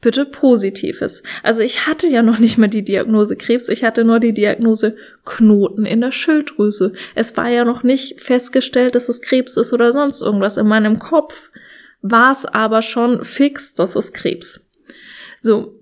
bitte 0.01 0.25
Positives. 0.25 1.23
Also 1.43 1.61
ich 1.61 1.87
hatte 1.87 2.07
ja 2.07 2.21
noch 2.21 2.39
nicht 2.39 2.57
mal 2.57 2.67
die 2.67 2.83
Diagnose 2.83 3.35
Krebs, 3.35 3.69
ich 3.69 3.83
hatte 3.83 4.03
nur 4.03 4.19
die 4.19 4.33
Diagnose 4.33 4.95
Knoten 5.25 5.85
in 5.85 6.01
der 6.01 6.11
Schilddrüse. 6.11 6.93
Es 7.15 7.35
war 7.35 7.49
ja 7.49 7.65
noch 7.65 7.83
nicht 7.83 8.21
festgestellt, 8.21 8.95
dass 8.95 9.09
es 9.09 9.21
Krebs 9.21 9.57
ist 9.57 9.73
oder 9.73 9.91
sonst 9.91 10.21
irgendwas. 10.21 10.57
In 10.57 10.67
meinem 10.67 10.99
Kopf 10.99 11.51
war 12.01 12.31
es 12.31 12.45
aber 12.45 12.81
schon 12.81 13.23
fix, 13.23 13.73
dass 13.73 13.95
es 13.95 14.13
Krebs. 14.13 14.61
So, 15.39 15.73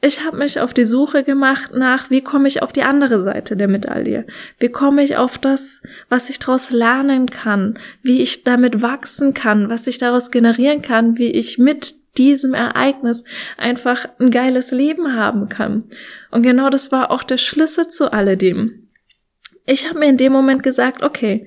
ich 0.00 0.22
habe 0.22 0.36
mich 0.36 0.60
auf 0.60 0.74
die 0.74 0.84
Suche 0.84 1.24
gemacht 1.24 1.72
nach, 1.72 2.10
wie 2.10 2.20
komme 2.20 2.46
ich 2.46 2.62
auf 2.62 2.72
die 2.72 2.82
andere 2.82 3.22
Seite 3.22 3.56
der 3.56 3.68
Medaille? 3.68 4.26
Wie 4.58 4.68
komme 4.68 5.02
ich 5.02 5.16
auf 5.16 5.38
das, 5.38 5.82
was 6.10 6.28
ich 6.28 6.38
daraus 6.38 6.70
lernen 6.70 7.30
kann, 7.30 7.78
wie 8.02 8.20
ich 8.20 8.44
damit 8.44 8.82
wachsen 8.82 9.32
kann, 9.32 9.70
was 9.70 9.86
ich 9.86 9.96
daraus 9.96 10.30
generieren 10.30 10.82
kann, 10.82 11.16
wie 11.16 11.30
ich 11.30 11.58
mit 11.58 12.03
diesem 12.16 12.54
Ereignis 12.54 13.24
einfach 13.56 14.08
ein 14.18 14.30
geiles 14.30 14.70
Leben 14.70 15.14
haben 15.14 15.48
kann. 15.48 15.84
Und 16.30 16.42
genau 16.42 16.70
das 16.70 16.92
war 16.92 17.10
auch 17.10 17.22
der 17.22 17.38
Schlüssel 17.38 17.88
zu 17.88 18.12
alledem. 18.12 18.88
Ich 19.66 19.88
habe 19.88 19.98
mir 19.98 20.08
in 20.08 20.16
dem 20.16 20.32
Moment 20.32 20.62
gesagt, 20.62 21.02
okay, 21.02 21.46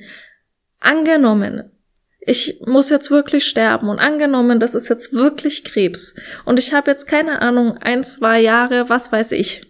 angenommen, 0.79 1.71
ich 2.19 2.59
muss 2.65 2.89
jetzt 2.89 3.09
wirklich 3.09 3.45
sterben 3.45 3.87
und 3.87 3.99
angenommen, 3.99 4.59
das 4.59 4.75
ist 4.75 4.89
jetzt 4.89 5.13
wirklich 5.13 5.63
Krebs 5.63 6.15
und 6.43 6.59
ich 6.59 6.73
habe 6.73 6.91
jetzt 6.91 7.07
keine 7.07 7.41
Ahnung, 7.41 7.77
ein, 7.77 8.03
zwei 8.03 8.41
Jahre, 8.41 8.89
was 8.89 9.11
weiß 9.11 9.31
ich. 9.31 9.61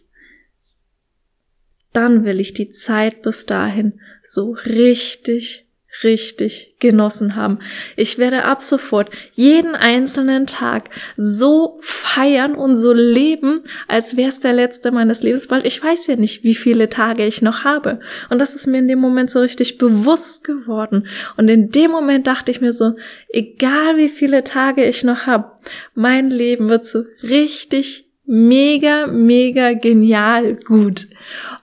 Dann 1.93 2.25
will 2.25 2.39
ich 2.39 2.53
die 2.53 2.69
Zeit 2.69 3.21
bis 3.21 3.45
dahin 3.45 3.99
so 4.23 4.51
richtig 4.65 5.66
richtig 6.03 6.75
genossen 6.79 7.35
haben. 7.35 7.59
Ich 7.95 8.17
werde 8.17 8.43
ab 8.43 8.61
sofort 8.61 9.09
jeden 9.33 9.75
einzelnen 9.75 10.45
Tag 10.45 10.89
so 11.15 11.79
feiern 11.81 12.55
und 12.55 12.75
so 12.75 12.93
leben, 12.93 13.63
als 13.87 14.15
wäre 14.15 14.29
es 14.29 14.39
der 14.39 14.53
letzte 14.53 14.91
meines 14.91 15.23
Lebens, 15.23 15.49
weil 15.49 15.65
ich 15.65 15.83
weiß 15.83 16.07
ja 16.07 16.15
nicht, 16.15 16.43
wie 16.43 16.55
viele 16.55 16.89
Tage 16.89 17.25
ich 17.25 17.41
noch 17.41 17.63
habe. 17.63 17.99
Und 18.29 18.39
das 18.39 18.55
ist 18.55 18.67
mir 18.67 18.79
in 18.79 18.87
dem 18.87 18.99
Moment 18.99 19.29
so 19.29 19.39
richtig 19.39 19.77
bewusst 19.77 20.43
geworden. 20.43 21.07
Und 21.35 21.49
in 21.49 21.69
dem 21.69 21.91
Moment 21.91 22.27
dachte 22.27 22.51
ich 22.51 22.61
mir 22.61 22.73
so, 22.73 22.95
egal 23.29 23.97
wie 23.97 24.09
viele 24.09 24.43
Tage 24.43 24.85
ich 24.85 25.03
noch 25.03 25.25
habe, 25.25 25.51
mein 25.95 26.29
Leben 26.29 26.69
wird 26.69 26.85
so 26.85 27.03
richtig 27.23 28.06
mega, 28.27 29.07
mega 29.07 29.73
genial 29.73 30.55
gut 30.55 31.07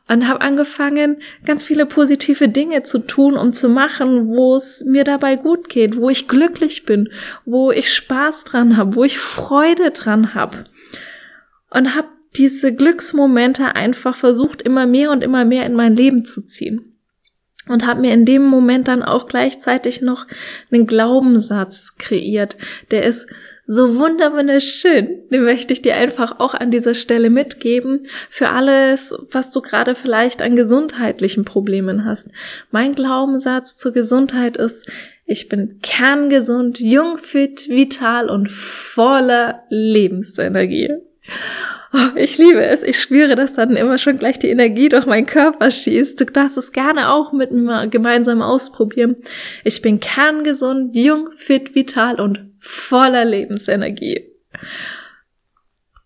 und 0.09 0.29
habe 0.29 0.41
angefangen, 0.41 1.19
ganz 1.45 1.63
viele 1.63 1.87
positive 1.87 2.49
Dinge 2.49 2.83
zu 2.83 2.99
tun 2.99 3.35
und 3.35 3.55
zu 3.55 3.69
machen, 3.69 4.29
wo 4.29 4.55
es 4.55 4.85
mir 4.85 5.05
dabei 5.05 5.37
gut 5.37 5.69
geht, 5.69 5.97
wo 5.97 6.11
ich 6.11 6.29
glücklich 6.29 6.85
bin, 6.85 7.11
wo 7.45 7.71
ich 7.71 7.93
Spaß 7.93 8.45
dran 8.45 8.77
habe, 8.77 8.97
wo 8.97 9.05
ich 9.05 9.19
Freude 9.19 9.91
dran 9.91 10.35
habe. 10.35 10.65
Und 11.71 11.95
habe 11.95 12.09
diese 12.37 12.75
Glücksmomente 12.75 13.77
einfach 13.77 14.17
versucht, 14.17 14.61
immer 14.63 14.87
mehr 14.87 15.11
und 15.11 15.23
immer 15.23 15.45
mehr 15.45 15.67
in 15.67 15.75
mein 15.75 15.95
Leben 15.95 16.25
zu 16.25 16.45
ziehen. 16.45 16.97
Und 17.67 17.87
habe 17.87 18.01
mir 18.01 18.13
in 18.13 18.27
dem 18.27 18.45
Moment 18.45 18.89
dann 18.89 19.03
auch 19.03 19.27
gleichzeitig 19.27 20.03
noch 20.03 20.27
einen 20.71 20.87
Glaubenssatz 20.87 21.97
kreiert, 21.97 22.59
der 22.91 23.05
ist 23.05 23.27
so 23.65 23.97
wunderschön. 23.97 25.29
Den 25.31 25.45
möchte 25.45 25.73
ich 25.73 25.83
dir 25.83 25.97
einfach 25.97 26.39
auch 26.39 26.55
an 26.55 26.71
dieser 26.71 26.95
Stelle 26.95 27.31
mitgeben 27.31 28.07
für 28.29 28.49
alles, 28.51 29.15
was 29.31 29.51
du 29.51 29.63
gerade 29.63 29.95
vielleicht 29.95 30.43
an 30.43 30.57
gesundheitlichen 30.57 31.45
Problemen 31.45 32.05
hast. 32.05 32.31
Mein 32.71 32.95
Glaubenssatz 32.95 33.77
zur 33.77 33.93
Gesundheit 33.93 34.57
ist, 34.57 34.87
ich 35.27 35.49
bin 35.49 35.79
kerngesund, 35.81 36.79
jung, 36.81 37.17
fit, 37.17 37.69
vital 37.69 38.29
und 38.29 38.51
voller 38.51 39.63
Lebensenergie. 39.71 40.91
Oh, 41.95 42.17
ich 42.17 42.37
liebe 42.39 42.63
es. 42.63 42.83
Ich 42.83 43.01
spüre, 43.01 43.37
dass 43.37 43.55
dann 43.55 43.77
immer 43.77 43.99
schon 43.99 44.19
gleich 44.19 44.39
die 44.39 44.51
Energie 44.51 44.89
durch 44.89 45.07
meinen 45.07 45.27
Körper 45.27 45.71
schießt. 45.71 46.21
Du 46.21 46.25
darfst 46.27 46.59
es 46.59 46.73
gerne 46.73 47.11
auch 47.11 47.33
mit 47.33 47.53
mir 47.53 47.87
gemeinsam 47.87 48.43
ausprobieren. 48.43 49.17
Ich 49.63 49.81
bin 49.81 50.01
kerngesund, 50.01 50.95
jung, 50.97 51.31
fit, 51.39 51.75
vital 51.75 52.21
und 52.21 52.54
voller 52.65 53.25
Lebensenergie. 53.25 54.31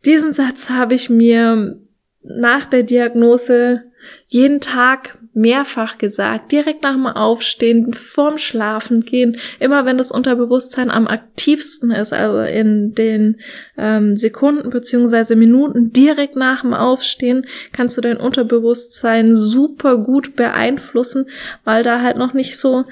Diesen 0.04 0.32
Satz 0.32 0.70
habe 0.70 0.94
ich 0.94 1.08
mir 1.08 1.78
nach 2.22 2.64
der 2.64 2.82
Diagnose 2.82 3.84
jeden 4.26 4.60
Tag 4.60 5.18
mehrfach 5.34 5.98
gesagt, 5.98 6.50
direkt 6.50 6.82
nach 6.82 6.94
dem 6.94 7.06
Aufstehen, 7.06 7.92
vorm 7.92 8.38
Schlafen 8.38 9.04
gehen, 9.04 9.36
immer 9.60 9.84
wenn 9.84 9.98
das 9.98 10.10
Unterbewusstsein 10.10 10.90
am 10.90 11.06
aktivsten 11.06 11.90
ist, 11.90 12.12
also 12.12 12.40
in 12.40 12.94
den 12.94 13.36
ähm, 13.76 14.16
Sekunden 14.16 14.70
beziehungsweise 14.70 15.36
Minuten 15.36 15.92
direkt 15.92 16.36
nach 16.36 16.62
dem 16.62 16.74
Aufstehen, 16.74 17.46
kannst 17.72 17.96
du 17.96 18.00
dein 18.00 18.16
Unterbewusstsein 18.16 19.36
super 19.36 19.98
gut 19.98 20.34
beeinflussen, 20.34 21.26
weil 21.64 21.82
da 21.82 22.02
halt 22.02 22.16
noch 22.16 22.34
nicht 22.34 22.58
so 22.58 22.84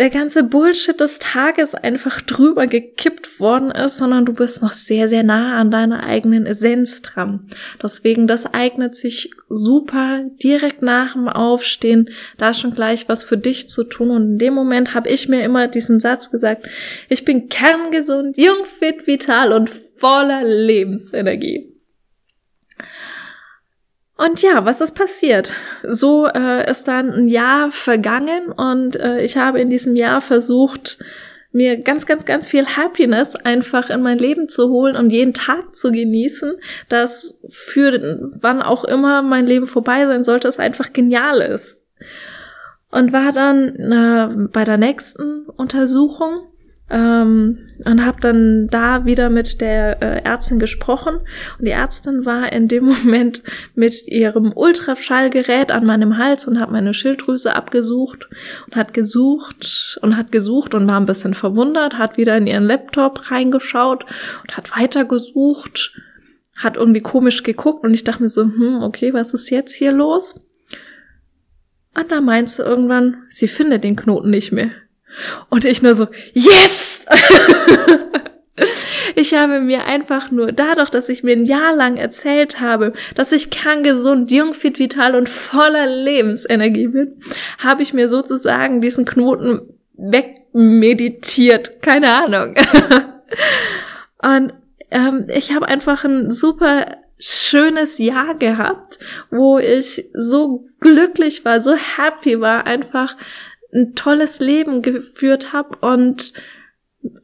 der 0.00 0.08
ganze 0.08 0.42
Bullshit 0.42 0.98
des 0.98 1.18
Tages 1.18 1.74
einfach 1.74 2.22
drüber 2.22 2.66
gekippt 2.66 3.38
worden 3.38 3.70
ist, 3.70 3.98
sondern 3.98 4.24
du 4.24 4.32
bist 4.32 4.62
noch 4.62 4.72
sehr, 4.72 5.08
sehr 5.08 5.22
nah 5.22 5.58
an 5.58 5.70
deiner 5.70 6.02
eigenen 6.04 6.46
Essenz 6.46 7.02
dran. 7.02 7.42
Deswegen, 7.82 8.26
das 8.26 8.46
eignet 8.46 8.96
sich 8.96 9.30
super 9.50 10.24
direkt 10.42 10.80
nach 10.80 11.12
dem 11.12 11.28
Aufstehen, 11.28 12.08
da 12.38 12.54
schon 12.54 12.74
gleich 12.74 13.10
was 13.10 13.24
für 13.24 13.36
dich 13.36 13.68
zu 13.68 13.84
tun. 13.84 14.10
Und 14.10 14.22
in 14.22 14.38
dem 14.38 14.54
Moment 14.54 14.94
habe 14.94 15.10
ich 15.10 15.28
mir 15.28 15.44
immer 15.44 15.68
diesen 15.68 16.00
Satz 16.00 16.30
gesagt, 16.30 16.64
ich 17.10 17.26
bin 17.26 17.50
kerngesund, 17.50 18.38
jung, 18.38 18.64
fit, 18.64 19.06
vital 19.06 19.52
und 19.52 19.70
voller 19.98 20.42
Lebensenergie. 20.44 21.69
Und 24.20 24.42
ja, 24.42 24.66
was 24.66 24.82
ist 24.82 24.92
passiert? 24.92 25.54
So 25.82 26.26
äh, 26.26 26.70
ist 26.70 26.88
dann 26.88 27.10
ein 27.10 27.28
Jahr 27.28 27.70
vergangen 27.70 28.52
und 28.52 28.96
äh, 28.96 29.22
ich 29.22 29.38
habe 29.38 29.60
in 29.60 29.70
diesem 29.70 29.96
Jahr 29.96 30.20
versucht, 30.20 30.98
mir 31.52 31.78
ganz, 31.78 32.04
ganz, 32.04 32.26
ganz 32.26 32.46
viel 32.46 32.66
Happiness 32.66 33.34
einfach 33.34 33.88
in 33.88 34.02
mein 34.02 34.18
Leben 34.18 34.46
zu 34.46 34.68
holen 34.68 34.94
und 34.94 35.08
jeden 35.08 35.32
Tag 35.32 35.74
zu 35.74 35.90
genießen, 35.90 36.52
dass 36.90 37.40
für 37.48 38.30
wann 38.38 38.60
auch 38.60 38.84
immer 38.84 39.22
mein 39.22 39.46
Leben 39.46 39.66
vorbei 39.66 40.04
sein 40.04 40.22
sollte, 40.22 40.48
es 40.48 40.60
einfach 40.60 40.92
genial 40.92 41.40
ist. 41.40 41.80
Und 42.90 43.14
war 43.14 43.32
dann 43.32 43.74
äh, 43.74 44.48
bei 44.52 44.64
der 44.64 44.76
nächsten 44.76 45.46
Untersuchung 45.46 46.49
ähm, 46.90 47.66
und 47.84 48.04
habe 48.04 48.20
dann 48.20 48.68
da 48.68 49.04
wieder 49.04 49.30
mit 49.30 49.60
der 49.60 50.02
äh, 50.02 50.22
Ärztin 50.22 50.58
gesprochen 50.58 51.16
und 51.58 51.64
die 51.64 51.70
Ärztin 51.70 52.26
war 52.26 52.52
in 52.52 52.68
dem 52.68 52.84
Moment 53.04 53.42
mit 53.74 54.08
ihrem 54.08 54.52
Ultraschallgerät 54.52 55.70
an 55.70 55.86
meinem 55.86 56.18
Hals 56.18 56.46
und 56.46 56.58
hat 56.60 56.70
meine 56.70 56.92
Schilddrüse 56.92 57.54
abgesucht 57.54 58.28
und 58.66 58.76
hat 58.76 58.92
gesucht 58.92 59.98
und 60.02 60.16
hat 60.16 60.32
gesucht 60.32 60.74
und 60.74 60.86
war 60.88 60.98
ein 60.98 61.06
bisschen 61.06 61.34
verwundert, 61.34 61.94
hat 61.94 62.16
wieder 62.16 62.36
in 62.36 62.46
ihren 62.46 62.64
Laptop 62.64 63.30
reingeschaut 63.30 64.04
und 64.42 64.56
hat 64.56 64.76
weiter 64.76 65.04
gesucht, 65.04 65.94
hat 66.56 66.76
irgendwie 66.76 67.00
komisch 67.00 67.42
geguckt 67.42 67.84
und 67.84 67.94
ich 67.94 68.04
dachte 68.04 68.22
mir 68.22 68.28
so, 68.28 68.42
hm, 68.42 68.82
okay, 68.82 69.14
was 69.14 69.32
ist 69.32 69.50
jetzt 69.50 69.74
hier 69.74 69.92
los? 69.92 70.46
Und 71.94 72.10
da 72.10 72.20
meinst 72.20 72.58
du 72.58 72.62
irgendwann, 72.62 73.24
sie 73.28 73.48
findet 73.48 73.84
den 73.84 73.96
Knoten 73.96 74.30
nicht 74.30 74.52
mehr. 74.52 74.70
Und 75.48 75.64
ich 75.64 75.82
nur 75.82 75.94
so, 75.94 76.06
yes! 76.32 77.04
ich 79.14 79.34
habe 79.34 79.60
mir 79.60 79.84
einfach 79.84 80.30
nur 80.30 80.52
dadurch, 80.52 80.90
dass 80.90 81.08
ich 81.08 81.22
mir 81.22 81.36
ein 81.36 81.44
Jahr 81.44 81.74
lang 81.74 81.96
erzählt 81.96 82.60
habe, 82.60 82.92
dass 83.14 83.32
ich 83.32 83.50
gesund, 83.82 84.30
jung, 84.30 84.54
fit, 84.54 84.78
vital 84.78 85.14
und 85.14 85.28
voller 85.28 85.86
Lebensenergie 85.86 86.88
bin, 86.88 87.20
habe 87.58 87.82
ich 87.82 87.92
mir 87.92 88.08
sozusagen 88.08 88.80
diesen 88.80 89.04
Knoten 89.04 89.60
wegmeditiert. 89.96 91.82
Keine 91.82 92.12
Ahnung. 92.12 92.54
und 94.22 94.54
ähm, 94.90 95.26
ich 95.28 95.54
habe 95.54 95.68
einfach 95.68 96.04
ein 96.04 96.30
super 96.30 96.86
schönes 97.18 97.98
Jahr 97.98 98.34
gehabt, 98.34 98.98
wo 99.30 99.58
ich 99.58 100.08
so 100.14 100.66
glücklich 100.80 101.44
war, 101.44 101.60
so 101.60 101.74
happy 101.74 102.40
war, 102.40 102.66
einfach 102.66 103.14
ein 103.72 103.94
tolles 103.94 104.40
Leben 104.40 104.82
geführt 104.82 105.52
habe 105.52 105.76
und 105.80 106.32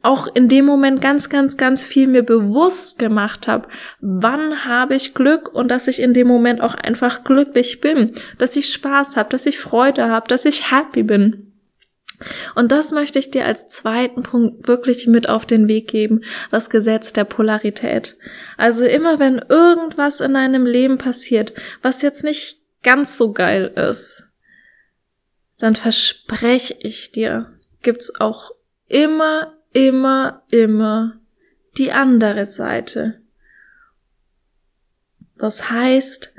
auch 0.01 0.27
in 0.33 0.47
dem 0.47 0.65
Moment 0.65 1.01
ganz, 1.01 1.29
ganz, 1.29 1.55
ganz 1.55 1.83
viel 1.83 2.07
mir 2.07 2.23
bewusst 2.23 2.97
gemacht 2.97 3.47
habe, 3.47 3.67
wann 3.99 4.65
habe 4.65 4.95
ich 4.95 5.13
Glück 5.13 5.53
und 5.53 5.69
dass 5.69 5.87
ich 5.87 6.01
in 6.01 6.13
dem 6.13 6.27
Moment 6.27 6.61
auch 6.61 6.73
einfach 6.73 7.23
glücklich 7.23 7.79
bin, 7.79 8.11
dass 8.39 8.55
ich 8.55 8.73
Spaß 8.73 9.17
habe, 9.17 9.29
dass 9.29 9.45
ich 9.45 9.59
Freude 9.59 10.09
habe, 10.09 10.27
dass 10.27 10.45
ich 10.45 10.71
happy 10.71 11.03
bin. 11.03 11.53
Und 12.55 12.71
das 12.71 12.91
möchte 12.91 13.19
ich 13.19 13.29
dir 13.29 13.45
als 13.45 13.67
zweiten 13.67 14.23
Punkt 14.23 14.67
wirklich 14.67 15.05
mit 15.05 15.29
auf 15.29 15.45
den 15.45 15.67
Weg 15.67 15.87
geben, 15.87 16.21
das 16.49 16.71
Gesetz 16.71 17.13
der 17.13 17.25
Polarität. 17.25 18.17
Also 18.57 18.85
immer 18.85 19.19
wenn 19.19 19.39
irgendwas 19.49 20.19
in 20.19 20.33
deinem 20.33 20.65
Leben 20.65 20.97
passiert, 20.97 21.53
was 21.83 22.01
jetzt 22.01 22.23
nicht 22.23 22.59
ganz 22.81 23.17
so 23.17 23.33
geil 23.33 23.71
ist, 23.75 24.26
dann 25.59 25.75
verspreche 25.75 26.75
ich 26.79 27.11
dir, 27.11 27.57
gibt's 27.81 28.19
auch 28.19 28.51
immer, 28.87 29.57
immer, 29.73 30.43
immer 30.49 31.19
die 31.77 31.91
andere 31.91 32.45
Seite. 32.45 33.21
Das 35.37 35.69
heißt, 35.69 36.33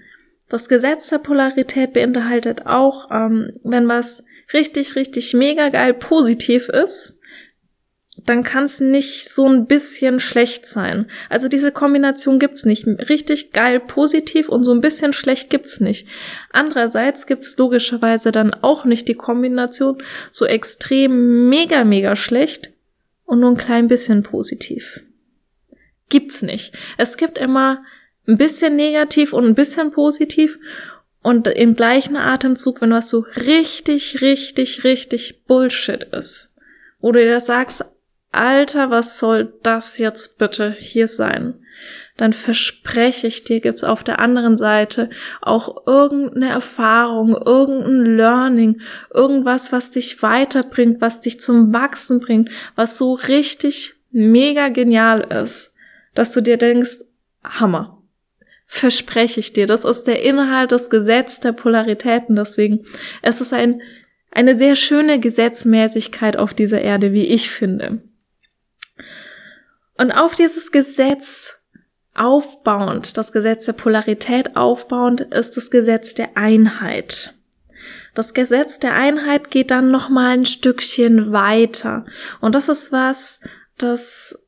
das 0.48 0.68
Gesetz 0.68 1.08
der 1.08 1.18
Polarität 1.18 1.92
beinhaltet 1.92 2.66
auch, 2.66 3.10
ähm, 3.10 3.52
wenn 3.62 3.86
was 3.86 4.24
richtig, 4.52 4.96
richtig 4.96 5.34
mega 5.34 5.68
geil 5.68 5.94
positiv 5.94 6.68
ist, 6.68 7.17
dann 8.28 8.42
kann 8.42 8.64
es 8.64 8.80
nicht 8.80 9.32
so 9.32 9.48
ein 9.48 9.66
bisschen 9.66 10.20
schlecht 10.20 10.66
sein. 10.66 11.10
Also 11.30 11.48
diese 11.48 11.72
Kombination 11.72 12.38
gibt's 12.38 12.66
nicht. 12.66 12.86
Richtig 12.86 13.52
geil 13.52 13.80
positiv 13.80 14.48
und 14.48 14.64
so 14.64 14.72
ein 14.72 14.82
bisschen 14.82 15.12
schlecht 15.12 15.48
gibt's 15.48 15.80
nicht. 15.80 16.06
Andererseits 16.52 17.26
gibt's 17.26 17.56
logischerweise 17.56 18.30
dann 18.30 18.52
auch 18.52 18.84
nicht 18.84 19.08
die 19.08 19.14
Kombination 19.14 20.02
so 20.30 20.44
extrem 20.44 21.48
mega 21.48 21.84
mega 21.84 22.16
schlecht 22.16 22.70
und 23.24 23.40
nur 23.40 23.50
ein 23.50 23.56
klein 23.56 23.88
bisschen 23.88 24.22
positiv. 24.22 25.00
Gibt's 26.10 26.42
nicht. 26.42 26.72
Es 26.98 27.16
gibt 27.16 27.38
immer 27.38 27.82
ein 28.26 28.36
bisschen 28.36 28.76
negativ 28.76 29.32
und 29.32 29.46
ein 29.46 29.54
bisschen 29.54 29.90
positiv 29.90 30.58
und 31.22 31.46
im 31.46 31.74
gleichen 31.74 32.16
Atemzug, 32.16 32.82
wenn 32.82 32.90
was 32.90 33.08
so 33.08 33.24
richtig, 33.36 34.20
richtig, 34.20 34.84
richtig 34.84 35.44
Bullshit 35.46 36.04
ist, 36.04 36.54
wo 37.00 37.10
du 37.12 37.24
dir 37.24 37.40
sagst, 37.40 37.84
Alter, 38.30 38.90
was 38.90 39.18
soll 39.18 39.54
das 39.62 39.98
jetzt 39.98 40.38
bitte 40.38 40.74
hier 40.78 41.08
sein? 41.08 41.54
Dann 42.16 42.32
verspreche 42.32 43.28
ich 43.28 43.44
dir, 43.44 43.60
gibt's 43.60 43.84
auf 43.84 44.02
der 44.02 44.18
anderen 44.18 44.56
Seite 44.56 45.08
auch 45.40 45.86
irgendeine 45.86 46.48
Erfahrung, 46.50 47.36
irgendein 47.36 48.16
Learning, 48.16 48.80
irgendwas, 49.14 49.70
was 49.70 49.92
dich 49.92 50.20
weiterbringt, 50.20 51.00
was 51.00 51.20
dich 51.20 51.40
zum 51.40 51.72
Wachsen 51.72 52.18
bringt, 52.18 52.50
was 52.74 52.98
so 52.98 53.14
richtig 53.14 53.94
mega 54.10 54.68
genial 54.68 55.20
ist, 55.20 55.72
dass 56.14 56.32
du 56.32 56.40
dir 56.40 56.56
denkst, 56.56 57.04
Hammer. 57.44 58.02
Verspreche 58.66 59.40
ich 59.40 59.52
dir. 59.52 59.66
Das 59.66 59.84
ist 59.84 60.04
der 60.04 60.22
Inhalt 60.22 60.72
des 60.72 60.90
Gesetzes 60.90 61.40
der 61.40 61.52
Polaritäten. 61.52 62.36
Deswegen, 62.36 62.84
es 63.22 63.40
ist 63.40 63.54
ein, 63.54 63.80
eine 64.30 64.54
sehr 64.54 64.74
schöne 64.74 65.20
Gesetzmäßigkeit 65.20 66.36
auf 66.36 66.52
dieser 66.52 66.82
Erde, 66.82 67.12
wie 67.12 67.24
ich 67.24 67.48
finde. 67.48 68.02
Und 69.98 70.12
auf 70.12 70.34
dieses 70.34 70.72
Gesetz 70.72 71.54
aufbauend, 72.14 73.16
das 73.16 73.32
Gesetz 73.32 73.66
der 73.66 73.74
Polarität 73.74 74.56
aufbauend, 74.56 75.20
ist 75.20 75.56
das 75.56 75.70
Gesetz 75.70 76.14
der 76.14 76.36
Einheit. 76.36 77.34
Das 78.14 78.34
Gesetz 78.34 78.80
der 78.80 78.94
Einheit 78.94 79.50
geht 79.50 79.70
dann 79.70 79.90
noch 79.90 80.08
mal 80.08 80.30
ein 80.30 80.46
Stückchen 80.46 81.32
weiter. 81.32 82.06
Und 82.40 82.54
das 82.54 82.68
ist 82.68 82.90
was, 82.90 83.40
das 83.76 84.47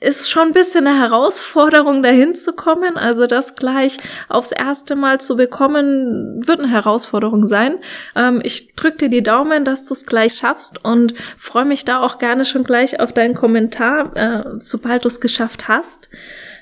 ist 0.00 0.30
schon 0.30 0.48
ein 0.48 0.52
bisschen 0.52 0.86
eine 0.86 0.98
Herausforderung, 0.98 2.02
dahin 2.02 2.34
zu 2.34 2.52
kommen. 2.52 2.96
Also 2.96 3.26
das 3.26 3.56
gleich 3.56 3.96
aufs 4.28 4.52
erste 4.52 4.94
Mal 4.94 5.20
zu 5.20 5.36
bekommen, 5.36 6.46
wird 6.46 6.60
eine 6.60 6.70
Herausforderung 6.70 7.46
sein. 7.46 7.78
Ähm, 8.14 8.40
ich 8.44 8.74
drücke 8.74 8.96
dir 8.96 9.08
die 9.08 9.22
Daumen, 9.22 9.64
dass 9.64 9.84
du 9.84 9.94
es 9.94 10.06
gleich 10.06 10.34
schaffst 10.34 10.84
und 10.84 11.14
freue 11.36 11.64
mich 11.64 11.84
da 11.84 12.00
auch 12.00 12.18
gerne 12.18 12.44
schon 12.44 12.64
gleich 12.64 13.00
auf 13.00 13.12
deinen 13.12 13.34
Kommentar, 13.34 14.16
äh, 14.16 14.44
sobald 14.58 15.04
du 15.04 15.08
es 15.08 15.20
geschafft 15.20 15.66
hast. 15.66 16.08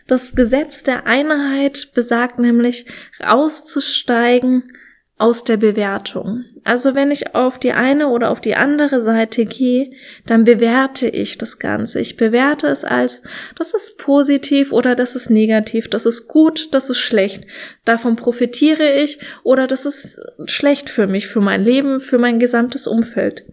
Das 0.07 0.35
Gesetz 0.35 0.83
der 0.83 1.07
Einheit 1.07 1.91
besagt 1.95 2.39
nämlich, 2.39 2.87
auszusteigen 3.23 4.73
aus 5.19 5.45
der 5.45 5.57
Bewertung. 5.57 6.45
Also 6.63 6.95
wenn 6.95 7.11
ich 7.11 7.35
auf 7.35 7.59
die 7.59 7.73
eine 7.73 8.09
oder 8.09 8.31
auf 8.31 8.41
die 8.41 8.55
andere 8.55 9.01
Seite 9.01 9.47
gehe, 9.47 9.93
dann 10.27 10.45
bewerte 10.45 11.09
ich 11.09 11.39
das 11.39 11.59
Ganze. 11.59 12.01
Ich 12.01 12.19
bewerte 12.19 12.67
es 12.67 12.85
als, 12.85 13.23
das 13.57 13.73
ist 13.73 13.97
positiv 13.97 14.73
oder 14.73 14.95
das 14.95 15.17
ist 15.17 15.31
negativ, 15.31 15.89
das 15.89 16.05
ist 16.05 16.29
gut, 16.29 16.75
das 16.75 16.91
ist 16.91 16.99
schlecht. 16.99 17.47
Davon 17.87 18.17
profitiere 18.17 18.93
ich 18.93 19.19
oder 19.43 19.67
das 19.67 19.87
ist 19.87 20.21
schlecht 20.45 20.91
für 20.91 21.07
mich, 21.07 21.29
für 21.29 21.41
mein 21.41 21.65
Leben, 21.65 21.99
für 21.99 22.19
mein 22.19 22.39
gesamtes 22.39 22.87
Umfeld. 22.87 23.47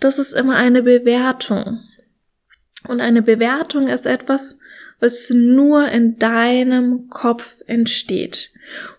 Das 0.00 0.18
ist 0.18 0.32
immer 0.32 0.56
eine 0.56 0.82
Bewertung. 0.82 1.80
Und 2.88 3.00
eine 3.00 3.22
Bewertung 3.22 3.88
ist 3.88 4.06
etwas, 4.06 4.60
was 5.04 5.28
nur 5.28 5.86
in 5.88 6.18
deinem 6.18 7.10
Kopf 7.10 7.60
entsteht 7.66 8.50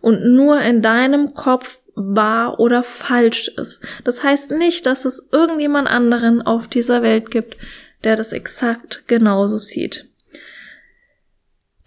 und 0.02 0.24
nur 0.24 0.62
in 0.62 0.84
deinem 0.84 1.34
Kopf 1.34 1.82
wahr 1.96 2.60
oder 2.60 2.84
falsch 2.84 3.48
ist. 3.58 3.84
Das 4.04 4.24
heißt 4.24 4.52
nicht, 4.52 4.86
dass 4.86 5.06
es 5.06 5.30
irgendjemand 5.32 5.88
anderen 5.88 6.44
auf 6.44 6.68
dieser 6.68 7.02
Welt 7.02 7.32
gibt, 7.32 7.58
der 8.04 8.16
das 8.16 8.34
exakt 8.34 9.08
genauso 9.08 9.58
sieht. 9.58 10.08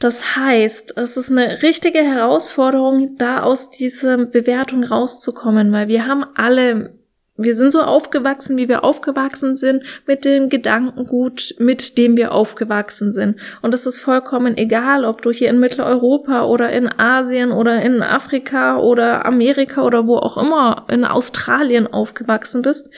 Das 0.01 0.37
heißt, 0.37 0.97
es 0.97 1.17
ist 1.17 1.31
eine 1.31 1.63
richtige 1.63 2.01
Herausforderung, 2.01 3.17
da 3.19 3.43
aus 3.43 3.71
dieser 3.71 4.17
Bewertung 4.17 4.83
rauszukommen, 4.83 5.71
weil 5.71 5.87
wir 5.87 6.07
haben 6.07 6.25
alle 6.35 6.98
wir 7.41 7.55
sind 7.55 7.71
so 7.71 7.83
aufgewachsen, 7.83 8.57
wie 8.57 8.69
wir 8.69 8.83
aufgewachsen 8.83 9.55
sind, 9.55 9.85
mit 10.07 10.25
dem 10.25 10.49
Gedankengut, 10.49 11.55
mit 11.59 11.97
dem 11.97 12.17
wir 12.17 12.33
aufgewachsen 12.33 13.13
sind. 13.13 13.39
Und 13.63 13.73
es 13.73 13.87
ist 13.87 14.01
vollkommen 14.01 14.57
egal, 14.57 15.05
ob 15.05 15.23
du 15.23 15.31
hier 15.31 15.49
in 15.49 15.61
Mitteleuropa 15.61 16.47
oder 16.47 16.71
in 16.71 16.89
Asien 16.89 17.53
oder 17.53 17.81
in 17.81 18.03
Afrika 18.03 18.79
oder 18.79 19.25
Amerika 19.25 19.83
oder 19.83 20.09
wo 20.09 20.17
auch 20.17 20.37
immer 20.37 20.87
in 20.89 21.05
Australien 21.05 21.87
aufgewachsen 21.87 22.63
bist. 22.63 22.91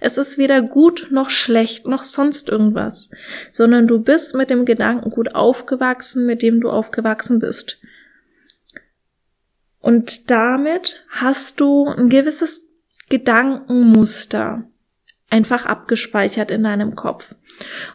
Es 0.00 0.16
ist 0.16 0.38
weder 0.38 0.62
gut 0.62 1.08
noch 1.10 1.30
schlecht 1.30 1.88
noch 1.88 2.04
sonst 2.04 2.48
irgendwas, 2.48 3.10
sondern 3.50 3.88
du 3.88 3.98
bist 3.98 4.36
mit 4.36 4.48
dem 4.48 4.64
Gedankengut 4.64 5.34
aufgewachsen, 5.34 6.24
mit 6.24 6.42
dem 6.42 6.60
du 6.60 6.70
aufgewachsen 6.70 7.40
bist. 7.40 7.80
Und 9.80 10.30
damit 10.30 11.04
hast 11.08 11.58
du 11.58 11.88
ein 11.88 12.08
gewisses 12.08 12.67
Gedankenmuster 13.08 14.64
einfach 15.30 15.66
abgespeichert 15.66 16.50
in 16.50 16.64
deinem 16.64 16.94
Kopf. 16.94 17.34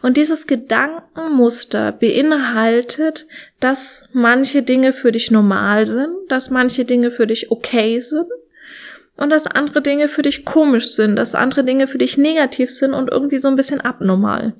Und 0.02 0.16
dieses 0.16 0.46
Gedankenmuster 0.46 1.92
beinhaltet, 1.92 3.26
dass 3.60 4.08
manche 4.12 4.62
Dinge 4.62 4.92
für 4.92 5.10
dich 5.10 5.30
normal 5.30 5.86
sind, 5.86 6.14
dass 6.28 6.50
manche 6.50 6.84
Dinge 6.84 7.10
für 7.10 7.26
dich 7.26 7.50
okay 7.50 8.00
sind, 8.00 8.26
und 9.16 9.30
dass 9.30 9.46
andere 9.46 9.80
Dinge 9.80 10.08
für 10.08 10.22
dich 10.22 10.44
komisch 10.44 10.90
sind, 10.90 11.16
dass 11.16 11.34
andere 11.34 11.64
Dinge 11.64 11.86
für 11.86 11.98
dich 11.98 12.18
negativ 12.18 12.70
sind 12.70 12.94
und 12.94 13.10
irgendwie 13.10 13.38
so 13.38 13.48
ein 13.48 13.56
bisschen 13.56 13.80
abnormal. 13.80 14.54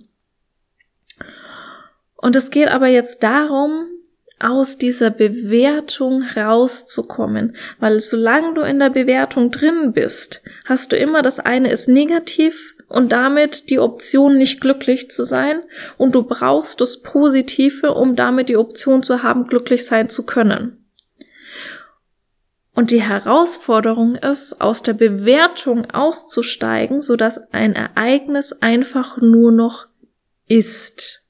Und 2.16 2.36
es 2.36 2.50
geht 2.50 2.68
aber 2.68 2.86
jetzt 2.86 3.22
darum, 3.22 3.88
aus 4.44 4.76
dieser 4.76 5.10
Bewertung 5.10 6.22
rauszukommen, 6.36 7.56
weil 7.80 7.98
solange 7.98 8.54
du 8.54 8.60
in 8.60 8.78
der 8.78 8.90
Bewertung 8.90 9.50
drin 9.50 9.92
bist, 9.92 10.42
hast 10.66 10.92
du 10.92 10.96
immer 10.96 11.22
das 11.22 11.40
eine 11.40 11.70
ist 11.70 11.88
negativ 11.88 12.74
und 12.88 13.10
damit 13.10 13.70
die 13.70 13.78
Option 13.78 14.36
nicht 14.36 14.60
glücklich 14.60 15.10
zu 15.10 15.24
sein 15.24 15.62
und 15.96 16.14
du 16.14 16.22
brauchst 16.22 16.80
das 16.80 17.00
Positive, 17.00 17.94
um 17.94 18.16
damit 18.16 18.50
die 18.50 18.58
Option 18.58 19.02
zu 19.02 19.22
haben, 19.22 19.46
glücklich 19.46 19.86
sein 19.86 20.10
zu 20.10 20.24
können. 20.24 20.84
Und 22.74 22.90
die 22.90 23.02
Herausforderung 23.02 24.16
ist, 24.16 24.60
aus 24.60 24.82
der 24.82 24.94
Bewertung 24.94 25.90
auszusteigen, 25.90 27.00
so 27.00 27.16
dass 27.16 27.52
ein 27.52 27.74
Ereignis 27.74 28.52
einfach 28.52 29.18
nur 29.18 29.52
noch 29.52 29.86
ist. 30.46 31.23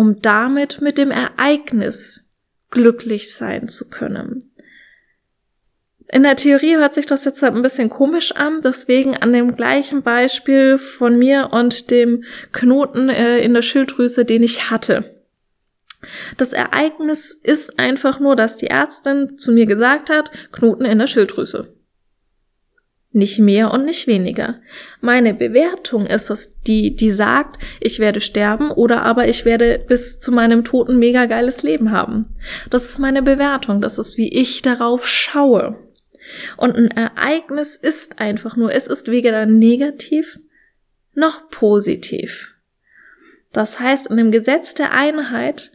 Um 0.00 0.22
damit 0.22 0.80
mit 0.80 0.96
dem 0.96 1.10
Ereignis 1.10 2.24
glücklich 2.70 3.34
sein 3.34 3.68
zu 3.68 3.90
können. 3.90 4.42
In 6.10 6.22
der 6.22 6.36
Theorie 6.36 6.76
hört 6.76 6.94
sich 6.94 7.04
das 7.04 7.26
jetzt 7.26 7.44
ein 7.44 7.60
bisschen 7.60 7.90
komisch 7.90 8.32
an, 8.32 8.62
deswegen 8.64 9.14
an 9.14 9.34
dem 9.34 9.56
gleichen 9.56 10.00
Beispiel 10.02 10.78
von 10.78 11.18
mir 11.18 11.50
und 11.52 11.90
dem 11.90 12.24
Knoten 12.50 13.10
äh, 13.10 13.40
in 13.40 13.52
der 13.52 13.60
Schilddrüse, 13.60 14.24
den 14.24 14.42
ich 14.42 14.70
hatte. 14.70 15.22
Das 16.38 16.54
Ereignis 16.54 17.32
ist 17.32 17.78
einfach 17.78 18.20
nur, 18.20 18.36
dass 18.36 18.56
die 18.56 18.68
Ärztin 18.68 19.36
zu 19.36 19.52
mir 19.52 19.66
gesagt 19.66 20.08
hat, 20.08 20.30
Knoten 20.50 20.86
in 20.86 20.98
der 20.98 21.08
Schilddrüse. 21.08 21.74
Nicht 23.12 23.40
mehr 23.40 23.72
und 23.72 23.86
nicht 23.86 24.06
weniger. 24.06 24.60
Meine 25.00 25.34
Bewertung 25.34 26.06
ist 26.06 26.30
es, 26.30 26.60
die, 26.60 26.94
die 26.94 27.10
sagt, 27.10 27.60
ich 27.80 27.98
werde 27.98 28.20
sterben 28.20 28.70
oder 28.70 29.02
aber 29.02 29.26
ich 29.26 29.44
werde 29.44 29.84
bis 29.84 30.20
zu 30.20 30.30
meinem 30.30 30.62
Toten 30.62 30.98
mega 30.98 31.26
geiles 31.26 31.64
Leben 31.64 31.90
haben. 31.90 32.28
Das 32.70 32.84
ist 32.84 32.98
meine 33.00 33.22
Bewertung. 33.22 33.80
Das 33.80 33.98
ist, 33.98 34.16
wie 34.16 34.28
ich 34.28 34.62
darauf 34.62 35.08
schaue. 35.08 35.76
Und 36.56 36.76
ein 36.76 36.88
Ereignis 36.88 37.76
ist 37.76 38.20
einfach 38.20 38.56
nur, 38.56 38.72
es 38.72 38.86
ist 38.86 39.10
weder 39.10 39.44
negativ 39.46 40.38
noch 41.14 41.50
positiv. 41.50 42.54
Das 43.52 43.80
heißt, 43.80 44.08
in 44.08 44.16
dem 44.16 44.30
Gesetz 44.30 44.74
der 44.74 44.92
Einheit 44.92 45.72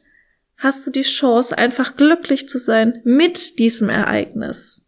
hast 0.58 0.88
du 0.88 0.92
die 0.92 1.02
Chance, 1.02 1.58
einfach 1.58 1.98
glücklich 1.98 2.48
zu 2.48 2.58
sein 2.58 3.02
mit 3.04 3.60
diesem 3.60 3.90
Ereignis. 3.90 4.85